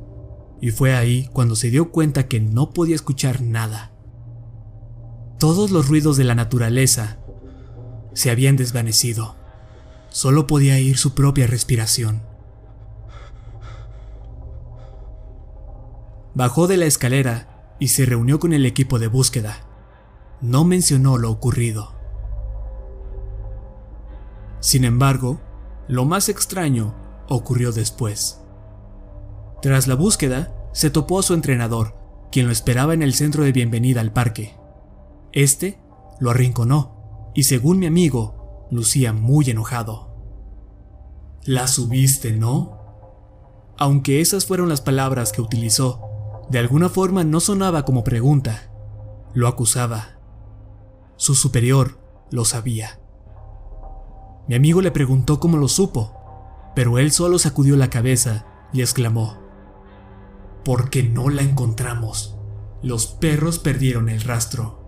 y 0.63 0.71
fue 0.71 0.97
ahí 0.97 1.29
cuando 1.35 1.55
se 1.57 1.69
dio 1.69 1.93
cuenta 1.93 2.27
que 2.27 2.41
no 2.41 2.71
podía 2.71 2.95
escuchar 2.95 3.43
nada. 3.43 3.93
Todos 5.39 5.71
los 5.71 5.87
ruidos 5.87 6.17
de 6.17 6.25
la 6.25 6.35
naturaleza 6.35 7.19
se 8.15 8.31
habían 8.31 8.57
desvanecido. 8.57 9.37
Solo 10.09 10.47
podía 10.47 10.77
oír 10.77 10.97
su 10.97 11.15
propia 11.15 11.47
respiración. 11.47 12.23
Bajó 16.33 16.69
de 16.69 16.79
la 16.79 16.87
escalera 16.87 17.75
y 17.79 17.89
se 17.89 18.07
reunió 18.07 18.41
con 18.41 18.55
el 18.55 18.65
equipo 18.65 18.99
de 18.99 19.09
búsqueda. 19.09 19.69
No 20.41 20.65
mencionó 20.65 21.19
lo 21.19 21.31
ocurrido. 21.31 21.95
Sin 24.61 24.87
embargo, 24.87 25.43
lo 25.89 26.07
más 26.07 26.31
extraño 26.31 27.06
ocurrió 27.29 27.73
después. 27.73 28.41
Tras 29.63 29.87
la 29.87 29.95
búsqueda, 29.95 30.55
se 30.73 30.91
topó 30.91 31.19
a 31.19 31.23
su 31.23 31.35
entrenador, 31.35 31.97
quien 32.31 32.47
lo 32.47 32.53
esperaba 32.53 32.95
en 32.95 33.03
el 33.03 33.15
centro 33.15 33.45
de 33.45 33.53
bienvenida 33.53 34.01
al 34.01 34.13
parque. 34.13 34.55
Este 35.33 35.79
lo 36.21 36.31
arrinconó 36.31 37.31
y 37.35 37.45
según 37.45 37.79
mi 37.79 37.87
amigo, 37.87 38.67
lucía 38.71 39.13
muy 39.13 39.51
enojado. 39.51 40.09
La 41.45 41.69
subiste, 41.69 42.33
¿no? 42.33 42.79
Aunque 43.79 44.21
esas 44.21 44.47
fueron 44.47 44.69
las 44.69 44.81
palabras 44.81 45.33
que 45.33 45.43
utilizó, 45.43 46.01
de 46.49 46.59
alguna 46.59 46.89
forma 46.89 47.25
no 47.25 47.41
sonaba 47.41 47.85
como 47.85 48.05
pregunta, 48.05 48.71
lo 49.35 49.49
acusaba. 49.49 50.19
Su 51.17 51.35
superior 51.35 51.99
lo 52.31 52.45
sabía. 52.45 53.01
Mi 54.49 54.55
amigo 54.55 54.81
le 54.81 54.91
preguntó 54.91 55.41
cómo 55.41 55.57
lo 55.57 55.69
supo, 55.69 56.16
pero 56.77 56.99
él 56.99 57.11
solo 57.11 57.39
sacudió 57.39 57.75
la 57.75 57.89
cabeza 57.89 58.45
y 58.71 58.83
exclamó, 58.83 59.39
porque 60.63 61.03
no 61.03 61.31
la 61.31 61.41
encontramos. 61.41 62.37
Los 62.83 63.07
perros 63.07 63.59
perdieron 63.59 64.11
el 64.11 64.21
rastro. 64.21 64.85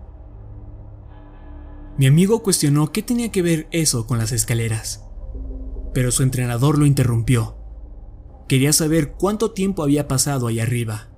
Mi 1.96 2.06
amigo 2.06 2.42
cuestionó 2.42 2.92
qué 2.92 3.02
tenía 3.02 3.32
que 3.32 3.40
ver 3.40 3.68
eso 3.70 4.06
con 4.06 4.18
las 4.18 4.32
escaleras, 4.32 5.06
pero 5.94 6.10
su 6.10 6.22
entrenador 6.22 6.76
lo 6.76 6.84
interrumpió. 6.84 7.56
Quería 8.48 8.74
saber 8.74 9.12
cuánto 9.12 9.52
tiempo 9.52 9.82
había 9.82 10.06
pasado 10.08 10.46
ahí 10.46 10.60
arriba, 10.60 11.08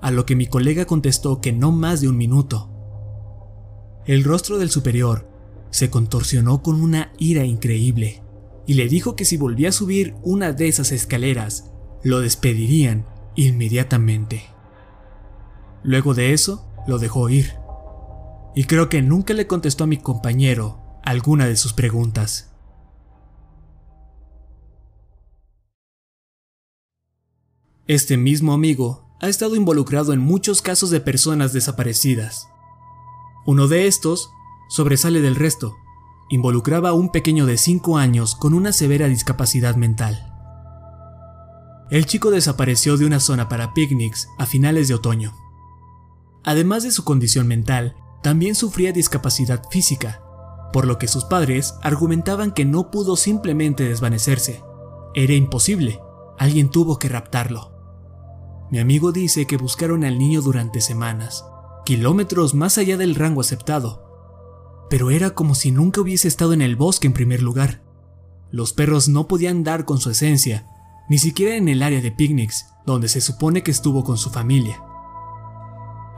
a 0.00 0.10
lo 0.10 0.26
que 0.26 0.34
mi 0.34 0.48
colega 0.48 0.84
contestó 0.84 1.40
que 1.40 1.52
no 1.52 1.70
más 1.70 2.00
de 2.00 2.08
un 2.08 2.16
minuto. 2.16 2.70
El 4.04 4.24
rostro 4.24 4.58
del 4.58 4.70
superior 4.70 5.28
se 5.70 5.90
contorsionó 5.90 6.60
con 6.60 6.82
una 6.82 7.12
ira 7.18 7.44
increíble 7.44 8.22
y 8.66 8.74
le 8.74 8.88
dijo 8.88 9.16
que 9.16 9.24
si 9.24 9.36
volvía 9.36 9.70
a 9.70 9.72
subir 9.72 10.14
una 10.22 10.52
de 10.52 10.68
esas 10.68 10.92
escaleras, 10.92 11.70
lo 12.02 12.20
despedirían 12.20 13.06
inmediatamente. 13.34 14.44
Luego 15.82 16.14
de 16.14 16.32
eso, 16.32 16.68
lo 16.86 16.98
dejó 16.98 17.28
ir. 17.28 17.54
Y 18.54 18.64
creo 18.64 18.88
que 18.88 19.02
nunca 19.02 19.34
le 19.34 19.46
contestó 19.46 19.84
a 19.84 19.88
mi 19.88 19.96
compañero 19.96 20.80
alguna 21.02 21.46
de 21.46 21.56
sus 21.56 21.72
preguntas. 21.72 22.50
Este 27.86 28.16
mismo 28.16 28.52
amigo 28.52 29.08
ha 29.20 29.28
estado 29.28 29.56
involucrado 29.56 30.12
en 30.12 30.20
muchos 30.20 30.62
casos 30.62 30.90
de 30.90 31.00
personas 31.00 31.52
desaparecidas. 31.52 32.46
Uno 33.44 33.66
de 33.66 33.86
estos 33.86 34.30
sobresale 34.68 35.20
del 35.20 35.36
resto. 35.36 35.76
Involucraba 36.32 36.88
a 36.88 36.92
un 36.94 37.10
pequeño 37.10 37.44
de 37.44 37.58
5 37.58 37.98
años 37.98 38.34
con 38.36 38.54
una 38.54 38.72
severa 38.72 39.06
discapacidad 39.06 39.76
mental. 39.76 40.32
El 41.90 42.06
chico 42.06 42.30
desapareció 42.30 42.96
de 42.96 43.04
una 43.04 43.20
zona 43.20 43.50
para 43.50 43.74
picnics 43.74 44.28
a 44.38 44.46
finales 44.46 44.88
de 44.88 44.94
otoño. 44.94 45.34
Además 46.42 46.84
de 46.84 46.90
su 46.90 47.04
condición 47.04 47.48
mental, 47.48 47.96
también 48.22 48.54
sufría 48.54 48.92
discapacidad 48.92 49.62
física, 49.70 50.22
por 50.72 50.86
lo 50.86 50.96
que 50.96 51.06
sus 51.06 51.26
padres 51.26 51.74
argumentaban 51.82 52.52
que 52.52 52.64
no 52.64 52.90
pudo 52.90 53.16
simplemente 53.16 53.86
desvanecerse. 53.86 54.64
Era 55.14 55.34
imposible, 55.34 56.00
alguien 56.38 56.70
tuvo 56.70 56.98
que 56.98 57.10
raptarlo. 57.10 57.74
Mi 58.70 58.78
amigo 58.78 59.12
dice 59.12 59.46
que 59.46 59.58
buscaron 59.58 60.02
al 60.02 60.18
niño 60.18 60.40
durante 60.40 60.80
semanas, 60.80 61.44
kilómetros 61.84 62.54
más 62.54 62.78
allá 62.78 62.96
del 62.96 63.16
rango 63.16 63.42
aceptado, 63.42 64.11
pero 64.92 65.10
era 65.10 65.30
como 65.30 65.54
si 65.54 65.70
nunca 65.70 66.02
hubiese 66.02 66.28
estado 66.28 66.52
en 66.52 66.60
el 66.60 66.76
bosque 66.76 67.06
en 67.06 67.14
primer 67.14 67.40
lugar. 67.40 67.80
Los 68.50 68.74
perros 68.74 69.08
no 69.08 69.26
podían 69.26 69.64
dar 69.64 69.86
con 69.86 69.98
su 69.98 70.10
esencia, 70.10 70.66
ni 71.08 71.16
siquiera 71.16 71.56
en 71.56 71.70
el 71.70 71.82
área 71.82 72.02
de 72.02 72.12
picnics, 72.12 72.66
donde 72.84 73.08
se 73.08 73.22
supone 73.22 73.62
que 73.62 73.70
estuvo 73.70 74.04
con 74.04 74.18
su 74.18 74.28
familia. 74.28 74.84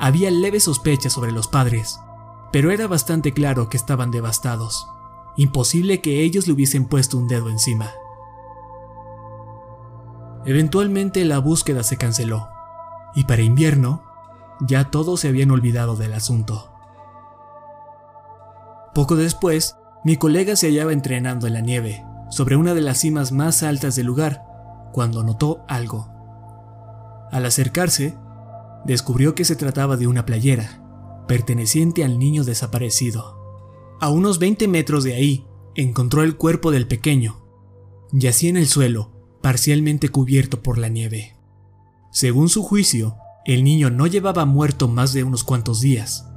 Había 0.01 0.29
leves 0.33 0.65
sospechas 0.65 1.13
sobre 1.13 1.31
los 1.31 1.47
padres, 1.47 2.01
pero 2.51 2.73
era 2.73 2.89
bastante 2.89 3.33
claro 3.33 3.69
que 3.69 3.77
estaban 3.77 4.11
devastados. 4.11 4.89
Imposible 5.37 6.01
que 6.01 6.23
ellos 6.23 6.49
le 6.49 6.55
hubiesen 6.55 6.87
puesto 6.87 7.17
un 7.17 7.29
dedo 7.29 7.51
encima. 7.51 7.93
Eventualmente 10.47 11.25
la 11.25 11.39
búsqueda 11.39 11.85
se 11.85 11.97
canceló, 11.97 12.49
y 13.15 13.23
para 13.23 13.43
invierno 13.43 14.03
ya 14.59 14.91
todos 14.91 15.21
se 15.21 15.29
habían 15.29 15.53
olvidado 15.53 15.95
del 15.95 16.13
asunto. 16.13 16.74
Poco 18.95 19.17
después, 19.17 19.77
mi 20.05 20.17
colega 20.17 20.55
se 20.55 20.69
hallaba 20.69 20.93
entrenando 20.93 21.47
en 21.47 21.55
la 21.55 21.61
nieve, 21.61 22.05
sobre 22.31 22.57
una 22.57 22.75
de 22.75 22.81
las 22.81 22.99
cimas 22.99 23.33
más 23.33 23.63
altas 23.63 23.97
del 23.97 24.07
lugar, 24.07 24.45
cuando 24.93 25.25
notó 25.25 25.65
algo. 25.67 26.09
Al 27.33 27.45
acercarse, 27.45 28.17
descubrió 28.85 29.35
que 29.35 29.45
se 29.45 29.57
trataba 29.57 29.97
de 29.97 30.07
una 30.07 30.25
playera, 30.25 31.25
perteneciente 31.27 32.05
al 32.05 32.19
niño 32.19 32.45
desaparecido. 32.45 33.97
A 34.01 34.11
unos 34.11 34.39
20 34.39 34.69
metros 34.69 35.03
de 35.03 35.15
ahí, 35.15 35.47
encontró 35.75 36.23
el 36.23 36.37
cuerpo 36.37 36.71
del 36.71 36.87
pequeño. 36.87 37.43
Yacía 38.13 38.51
en 38.51 38.57
el 38.57 38.69
suelo, 38.69 39.11
parcialmente 39.43 40.09
cubierto 40.09 40.63
por 40.63 40.79
la 40.79 40.89
nieve. 40.89 41.37
Según 42.13 42.49
su 42.49 42.63
juicio, 42.63 43.17
el 43.45 43.65
niño 43.65 43.91
no 43.91 44.07
llevaba 44.07 44.45
muerto 44.45 44.87
más 44.87 45.13
de 45.13 45.25
unos 45.25 45.43
cuantos 45.43 45.81
días, 45.81 46.29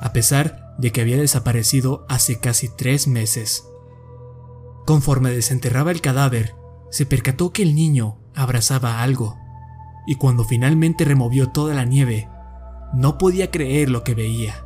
a 0.00 0.12
pesar 0.12 0.63
de 0.78 0.92
que 0.92 1.00
había 1.00 1.16
desaparecido 1.16 2.04
hace 2.08 2.40
casi 2.40 2.68
tres 2.68 3.06
meses. 3.06 3.68
Conforme 4.86 5.30
desenterraba 5.30 5.90
el 5.90 6.00
cadáver, 6.00 6.54
se 6.90 7.06
percató 7.06 7.52
que 7.52 7.62
el 7.62 7.74
niño 7.74 8.18
abrazaba 8.34 9.02
algo, 9.02 9.36
y 10.06 10.16
cuando 10.16 10.44
finalmente 10.44 11.04
removió 11.04 11.50
toda 11.50 11.74
la 11.74 11.84
nieve, 11.84 12.28
no 12.92 13.18
podía 13.18 13.50
creer 13.50 13.90
lo 13.90 14.04
que 14.04 14.14
veía. 14.14 14.64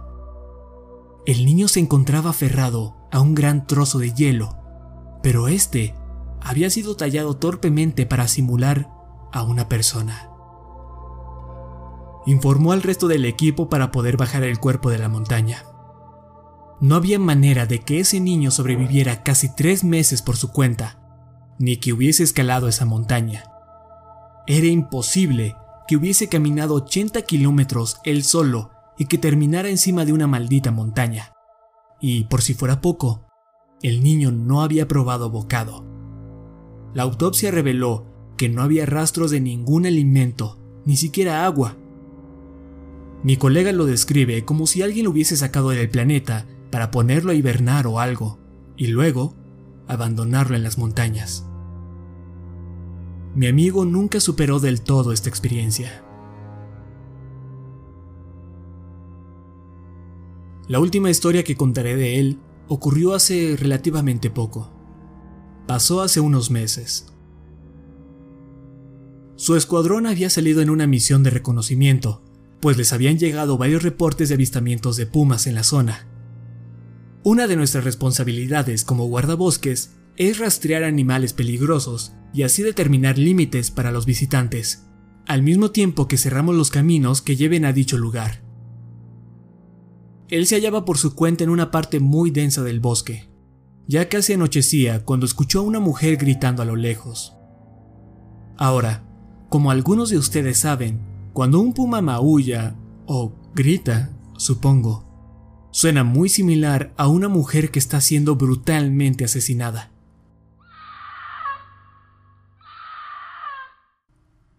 El 1.27 1.45
niño 1.45 1.69
se 1.69 1.81
encontraba 1.81 2.31
aferrado 2.31 2.97
a 3.11 3.21
un 3.21 3.35
gran 3.35 3.67
trozo 3.67 3.99
de 3.99 4.13
hielo, 4.13 4.57
pero 5.23 5.49
este 5.49 5.95
había 6.41 6.71
sido 6.71 6.97
tallado 6.97 7.37
torpemente 7.37 8.07
para 8.07 8.29
simular 8.29 8.91
a 9.33 9.43
una 9.43 9.69
persona. 9.69 10.31
Informó 12.27 12.73
al 12.73 12.83
resto 12.83 13.09
del 13.09 13.25
equipo 13.25 13.69
para 13.69 13.91
poder 13.91 14.17
bajar 14.17 14.43
el 14.43 14.59
cuerpo 14.59 14.91
de 14.91 14.99
la 14.99 15.09
montaña. 15.09 15.65
No 16.81 16.95
había 16.95 17.19
manera 17.19 17.67
de 17.67 17.81
que 17.81 17.99
ese 17.99 18.21
niño 18.21 18.51
sobreviviera 18.51 19.23
casi 19.25 19.55
tres 19.55 19.83
meses 19.83 20.23
por 20.23 20.37
su 20.37 20.53
cuenta, 20.53 21.57
ni 21.59 21.79
que 21.79 21.93
hubiese 21.93 22.23
escalado 22.23 22.69
esa 22.69 22.85
montaña. 22.85 23.45
Era 24.47 24.67
imposible 24.67 25.57
que 25.89 25.97
hubiese 25.97 26.29
caminado 26.29 26.75
80 26.75 27.23
kilómetros 27.23 27.99
él 28.05 28.23
solo 28.23 28.71
y 28.97 29.07
que 29.07 29.19
terminara 29.19 29.69
encima 29.69 30.05
de 30.05 30.13
una 30.13 30.27
maldita 30.27 30.71
montaña. 30.71 31.33
Y 32.01 32.25
por 32.25 32.43
si 32.43 32.55
fuera 32.55 32.81
poco, 32.81 33.27
el 33.83 34.03
niño 34.05 34.31
no 34.31 34.63
había 34.63 34.87
probado 34.87 35.31
bocado. 35.31 35.85
La 36.95 37.03
autopsia 37.03 37.51
reveló 37.51 38.07
que 38.37 38.49
no 38.49 38.63
había 38.63 38.87
rastros 38.87 39.33
de 39.33 39.41
ningún 39.41 39.85
alimento, 39.85 40.59
ni 40.85 40.97
siquiera 40.97 41.45
agua. 41.45 41.77
Mi 43.25 43.37
colega 43.37 43.73
lo 43.73 43.85
describe 43.85 44.45
como 44.45 44.69
si 44.69 44.83
alguien 44.83 45.05
lo 45.05 45.11
hubiese 45.11 45.37
sacado 45.37 45.71
del 45.71 45.91
planeta 45.91 46.47
para 46.71 46.91
ponerlo 46.91 47.33
a 47.33 47.35
hibernar 47.35 47.87
o 47.87 48.01
algo, 48.01 48.39
y 48.77 48.89
luego 48.89 49.35
abandonarlo 49.87 50.57
en 50.57 50.63
las 50.63 50.79
montañas. 50.79 51.47
Mi 53.35 53.47
amigo 53.47 53.85
nunca 53.85 54.21
superó 54.21 54.61
del 54.61 54.81
todo 54.83 55.13
esta 55.13 55.29
experiencia. 55.29 56.05
La 60.67 60.81
última 60.81 61.09
historia 61.09 61.45
que 61.45 61.57
contaré 61.57 61.97
de 61.97 62.19
él 62.19 62.39
ocurrió 62.69 63.15
hace 63.15 63.57
relativamente 63.59 64.31
poco. 64.31 64.71
Pasó 65.67 66.03
hace 66.03 66.21
unos 66.21 66.51
meses. 66.51 67.07
Su 69.37 69.57
escuadrón 69.57 70.07
había 70.07 70.29
salido 70.31 70.61
en 70.61 70.69
una 70.69 70.87
misión 70.87 71.23
de 71.23 71.31
reconocimiento, 71.31 72.23
pues 72.61 72.77
les 72.77 72.93
habían 72.93 73.19
llegado 73.19 73.57
varios 73.57 73.83
reportes 73.83 74.29
de 74.29 74.35
avistamientos 74.35 74.97
de 74.97 75.07
pumas 75.07 75.47
en 75.47 75.55
la 75.55 75.63
zona, 75.63 76.09
una 77.25 77.47
de 77.47 77.57
nuestras 77.57 77.85
responsabilidades 77.85 78.85
como 78.85 79.07
guardabosques 79.07 79.97
es 80.17 80.39
rastrear 80.39 80.85
animales 80.85 81.33
peligrosos 81.33 82.13
y 82.33 82.43
así 82.43 82.63
determinar 82.63 83.19
límites 83.19 83.71
para 83.71 83.93
los 83.93 84.07
visitantes, 84.07 84.87
al 85.27 85.43
mismo 85.43 85.71
tiempo 85.71 86.09
que 86.09 86.17
cerramos 86.17 86.55
los 86.55 86.71
caminos 86.71 87.23
que 87.23 87.37
lleven 87.37 87.65
a 87.65 87.73
dicho 87.73 87.99
lugar. 87.99 88.43
Él 90.29 90.47
se 90.47 90.57
hallaba 90.57 90.85
por 90.85 90.99
su 90.99 91.15
cuenta 91.15 91.45
en 91.45 91.51
una 91.51 91.71
parte 91.71 92.01
muy 92.01 92.31
densa 92.31 92.63
del 92.63 92.81
bosque. 92.81 93.31
Ya 93.87 94.09
casi 94.09 94.35
anochecía 94.35 95.05
cuando 95.05 95.25
escuchó 95.25 95.61
a 95.61 95.63
una 95.63 95.81
mujer 95.81 96.19
gritando 96.19 96.63
a 96.63 96.67
lo 96.67 96.77
lejos. 96.77 97.35
Ahora, 98.59 99.05
como 99.49 99.71
algunos 99.71 100.11
de 100.11 100.19
ustedes 100.19 100.59
saben, 100.59 101.01
cuando 101.33 101.61
un 101.61 101.73
puma 101.73 102.03
maulla, 102.03 102.77
o 103.07 103.33
grita, 103.55 104.11
supongo, 104.37 105.08
Suena 105.79 106.03
muy 106.03 106.29
similar 106.29 106.93
a 106.97 107.07
una 107.07 107.29
mujer 107.29 107.71
que 107.71 107.79
está 107.79 108.01
siendo 108.01 108.35
brutalmente 108.35 109.25
asesinada. 109.25 109.93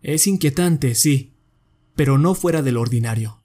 Es 0.01 0.27
inquietante, 0.27 0.95
sí, 0.95 1.34
pero 1.93 2.17
no 2.17 2.36
fuera 2.36 2.62
del 2.62 2.77
ordinario. 2.77 3.43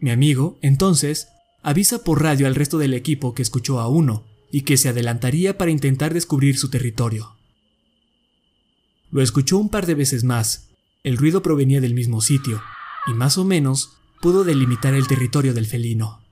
Mi 0.00 0.10
amigo, 0.10 0.58
entonces, 0.60 1.28
avisa 1.62 2.02
por 2.02 2.24
radio 2.24 2.48
al 2.48 2.56
resto 2.56 2.78
del 2.78 2.94
equipo 2.94 3.34
que 3.34 3.42
escuchó 3.42 3.78
a 3.78 3.86
uno 3.86 4.26
y 4.50 4.62
que 4.62 4.76
se 4.76 4.88
adelantaría 4.88 5.58
para 5.58 5.70
intentar 5.70 6.12
descubrir 6.12 6.58
su 6.58 6.70
territorio. 6.70 7.36
Lo 9.12 9.22
escuchó 9.22 9.58
un 9.58 9.68
par 9.68 9.86
de 9.86 9.94
veces 9.94 10.24
más. 10.24 10.70
El 11.04 11.18
ruido 11.18 11.40
provenía 11.40 11.80
del 11.80 11.94
mismo 11.94 12.20
sitio, 12.20 12.60
y 13.06 13.12
más 13.12 13.38
o 13.38 13.44
menos 13.44 13.92
pudo 14.20 14.42
delimitar 14.42 14.94
el 14.94 15.06
territorio 15.06 15.54
del 15.54 15.66
felino. 15.66 16.27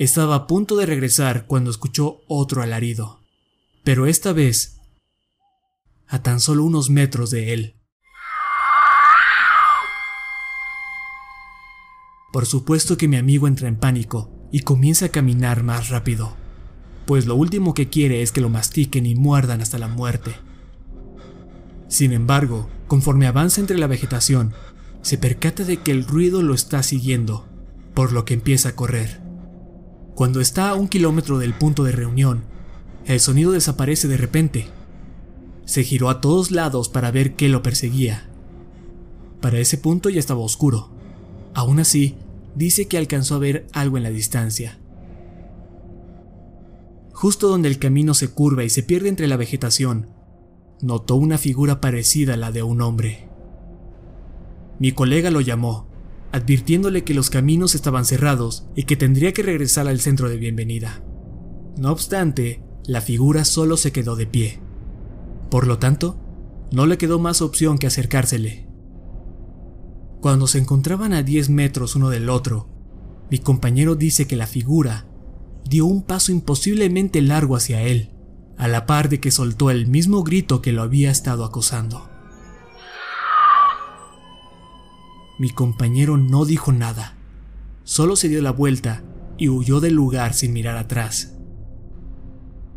Estaba 0.00 0.34
a 0.34 0.46
punto 0.46 0.76
de 0.76 0.86
regresar 0.86 1.44
cuando 1.44 1.70
escuchó 1.70 2.22
otro 2.26 2.62
alarido, 2.62 3.20
pero 3.84 4.06
esta 4.06 4.32
vez 4.32 4.80
a 6.08 6.22
tan 6.22 6.40
solo 6.40 6.64
unos 6.64 6.88
metros 6.88 7.30
de 7.30 7.52
él. 7.52 7.76
Por 12.32 12.46
supuesto 12.46 12.96
que 12.96 13.08
mi 13.08 13.18
amigo 13.18 13.46
entra 13.46 13.68
en 13.68 13.76
pánico 13.76 14.30
y 14.50 14.60
comienza 14.60 15.04
a 15.04 15.08
caminar 15.10 15.64
más 15.64 15.90
rápido, 15.90 16.34
pues 17.04 17.26
lo 17.26 17.34
último 17.34 17.74
que 17.74 17.90
quiere 17.90 18.22
es 18.22 18.32
que 18.32 18.40
lo 18.40 18.48
mastiquen 18.48 19.04
y 19.04 19.14
muerdan 19.14 19.60
hasta 19.60 19.78
la 19.78 19.88
muerte. 19.88 20.34
Sin 21.88 22.14
embargo, 22.14 22.70
conforme 22.86 23.26
avanza 23.26 23.60
entre 23.60 23.76
la 23.76 23.86
vegetación, 23.86 24.54
se 25.02 25.18
percata 25.18 25.64
de 25.64 25.76
que 25.76 25.90
el 25.90 26.06
ruido 26.06 26.40
lo 26.40 26.54
está 26.54 26.82
siguiendo, 26.82 27.46
por 27.92 28.12
lo 28.12 28.24
que 28.24 28.32
empieza 28.32 28.70
a 28.70 28.76
correr. 28.76 29.29
Cuando 30.20 30.42
está 30.42 30.68
a 30.68 30.74
un 30.74 30.86
kilómetro 30.86 31.38
del 31.38 31.54
punto 31.54 31.82
de 31.82 31.92
reunión, 31.92 32.42
el 33.06 33.20
sonido 33.20 33.52
desaparece 33.52 34.06
de 34.06 34.18
repente. 34.18 34.66
Se 35.64 35.82
giró 35.82 36.10
a 36.10 36.20
todos 36.20 36.50
lados 36.50 36.90
para 36.90 37.10
ver 37.10 37.36
qué 37.36 37.48
lo 37.48 37.62
perseguía. 37.62 38.28
Para 39.40 39.60
ese 39.60 39.78
punto 39.78 40.10
ya 40.10 40.20
estaba 40.20 40.40
oscuro. 40.40 40.90
Aún 41.54 41.80
así, 41.80 42.16
dice 42.54 42.86
que 42.86 42.98
alcanzó 42.98 43.36
a 43.36 43.38
ver 43.38 43.66
algo 43.72 43.96
en 43.96 44.02
la 44.02 44.10
distancia. 44.10 44.78
Justo 47.14 47.48
donde 47.48 47.70
el 47.70 47.78
camino 47.78 48.12
se 48.12 48.28
curva 48.28 48.62
y 48.62 48.68
se 48.68 48.82
pierde 48.82 49.08
entre 49.08 49.26
la 49.26 49.38
vegetación, 49.38 50.10
notó 50.82 51.14
una 51.16 51.38
figura 51.38 51.80
parecida 51.80 52.34
a 52.34 52.36
la 52.36 52.52
de 52.52 52.62
un 52.62 52.82
hombre. 52.82 53.26
Mi 54.78 54.92
colega 54.92 55.30
lo 55.30 55.40
llamó 55.40 55.89
advirtiéndole 56.32 57.04
que 57.04 57.14
los 57.14 57.30
caminos 57.30 57.74
estaban 57.74 58.04
cerrados 58.04 58.66
y 58.76 58.84
que 58.84 58.96
tendría 58.96 59.32
que 59.32 59.42
regresar 59.42 59.88
al 59.88 60.00
centro 60.00 60.28
de 60.28 60.36
bienvenida. 60.36 61.02
No 61.76 61.90
obstante, 61.90 62.62
la 62.84 63.00
figura 63.00 63.44
solo 63.44 63.76
se 63.76 63.92
quedó 63.92 64.16
de 64.16 64.26
pie. 64.26 64.60
Por 65.50 65.66
lo 65.66 65.78
tanto, 65.78 66.20
no 66.72 66.86
le 66.86 66.98
quedó 66.98 67.18
más 67.18 67.42
opción 67.42 67.78
que 67.78 67.86
acercársele. 67.86 68.68
Cuando 70.20 70.46
se 70.46 70.58
encontraban 70.58 71.12
a 71.12 71.22
10 71.22 71.50
metros 71.50 71.96
uno 71.96 72.10
del 72.10 72.28
otro, 72.28 72.68
mi 73.30 73.38
compañero 73.38 73.94
dice 73.94 74.26
que 74.26 74.36
la 74.36 74.46
figura 74.46 75.06
dio 75.68 75.86
un 75.86 76.02
paso 76.02 76.32
imposiblemente 76.32 77.22
largo 77.22 77.56
hacia 77.56 77.82
él, 77.82 78.10
a 78.56 78.68
la 78.68 78.86
par 78.86 79.08
de 79.08 79.20
que 79.20 79.30
soltó 79.30 79.70
el 79.70 79.86
mismo 79.86 80.22
grito 80.22 80.60
que 80.60 80.72
lo 80.72 80.82
había 80.82 81.10
estado 81.10 81.44
acosando. 81.44 82.09
Mi 85.40 85.48
compañero 85.48 86.18
no 86.18 86.44
dijo 86.44 86.70
nada, 86.70 87.16
solo 87.82 88.14
se 88.14 88.28
dio 88.28 88.42
la 88.42 88.50
vuelta 88.50 89.02
y 89.38 89.48
huyó 89.48 89.80
del 89.80 89.94
lugar 89.94 90.34
sin 90.34 90.52
mirar 90.52 90.76
atrás. 90.76 91.38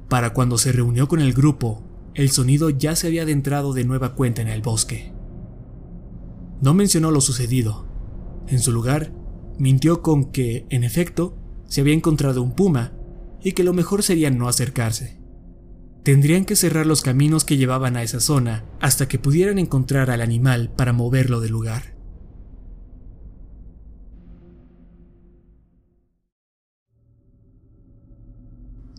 Para 0.08 0.32
cuando 0.32 0.58
se 0.58 0.72
reunió 0.72 1.10
con 1.10 1.20
el 1.20 1.34
grupo, 1.34 1.84
el 2.14 2.32
sonido 2.32 2.70
ya 2.70 2.96
se 2.96 3.08
había 3.08 3.24
adentrado 3.24 3.74
de 3.74 3.84
nueva 3.84 4.16
cuenta 4.16 4.42
en 4.42 4.48
el 4.48 4.62
bosque. 4.62 5.12
No 6.62 6.74
mencionó 6.74 7.12
lo 7.12 7.20
sucedido. 7.20 7.86
En 8.48 8.60
su 8.60 8.72
lugar, 8.72 9.12
mintió 9.60 10.02
con 10.02 10.32
que, 10.32 10.66
en 10.70 10.86
efecto, 10.86 11.38
se 11.66 11.82
había 11.82 11.94
encontrado 11.94 12.42
un 12.42 12.54
puma 12.54 12.94
y 13.42 13.52
que 13.52 13.66
lo 13.66 13.74
mejor 13.74 14.04
sería 14.04 14.32
no 14.32 14.48
acercarse. 14.48 15.20
Tendrían 16.04 16.46
que 16.46 16.56
cerrar 16.56 16.86
los 16.86 17.02
caminos 17.02 17.44
que 17.44 17.58
llevaban 17.58 17.98
a 17.98 18.04
esa 18.04 18.22
zona 18.22 18.64
hasta 18.80 19.10
que 19.10 19.20
pudieran 19.20 19.60
encontrar 19.60 20.10
al 20.10 20.22
animal 20.22 20.72
para 20.74 20.94
moverlo 20.94 21.42
del 21.42 21.52
lugar. 21.52 21.93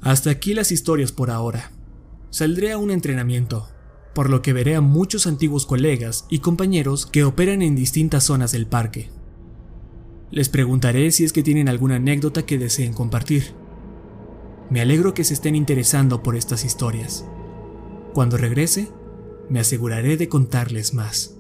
Hasta 0.05 0.29
aquí 0.29 0.53
las 0.53 0.71
historias 0.71 1.13
por 1.13 1.31
ahora. 1.31 1.73
Saldré 2.29 2.73
a 2.73 2.79
un 2.79 2.91
entrenamiento, 2.91 3.71
por 4.15 4.29
lo 4.29 4.43
que 4.43 4.53
veré 4.53 4.77
a 4.77 4.83
muchos 4.83 5.27
antiguos 5.27 5.65
colegas 5.65 6.27
y 6.29 6.41
compañeros 6.41 7.07
que 7.07 7.25
operan 7.25 7.63
en 7.63 7.75
distintas 7.75 8.25
zonas 8.25 8.53
del 8.53 8.67
parque. 8.67 9.09
Les 10.31 10.51
preguntaré 10.51 11.11
si 11.11 11.25
es 11.25 11.33
que 11.33 11.43
tienen 11.43 11.71
alguna 11.71 11.97
anécdota 11.97 12.45
que 12.45 12.59
deseen 12.59 12.93
compartir. 12.93 13.55
Me 14.69 14.83
alegro 14.83 15.15
que 15.15 15.25
se 15.25 15.33
estén 15.33 15.57
interesando 15.57 16.23
por 16.23 16.37
estas 16.37 16.67
historias. 16.67 17.25
Cuando 18.13 18.37
regrese, 18.37 18.91
me 19.49 19.61
aseguraré 19.61 20.19
de 20.19 20.29
contarles 20.29 20.93
más. 20.93 21.35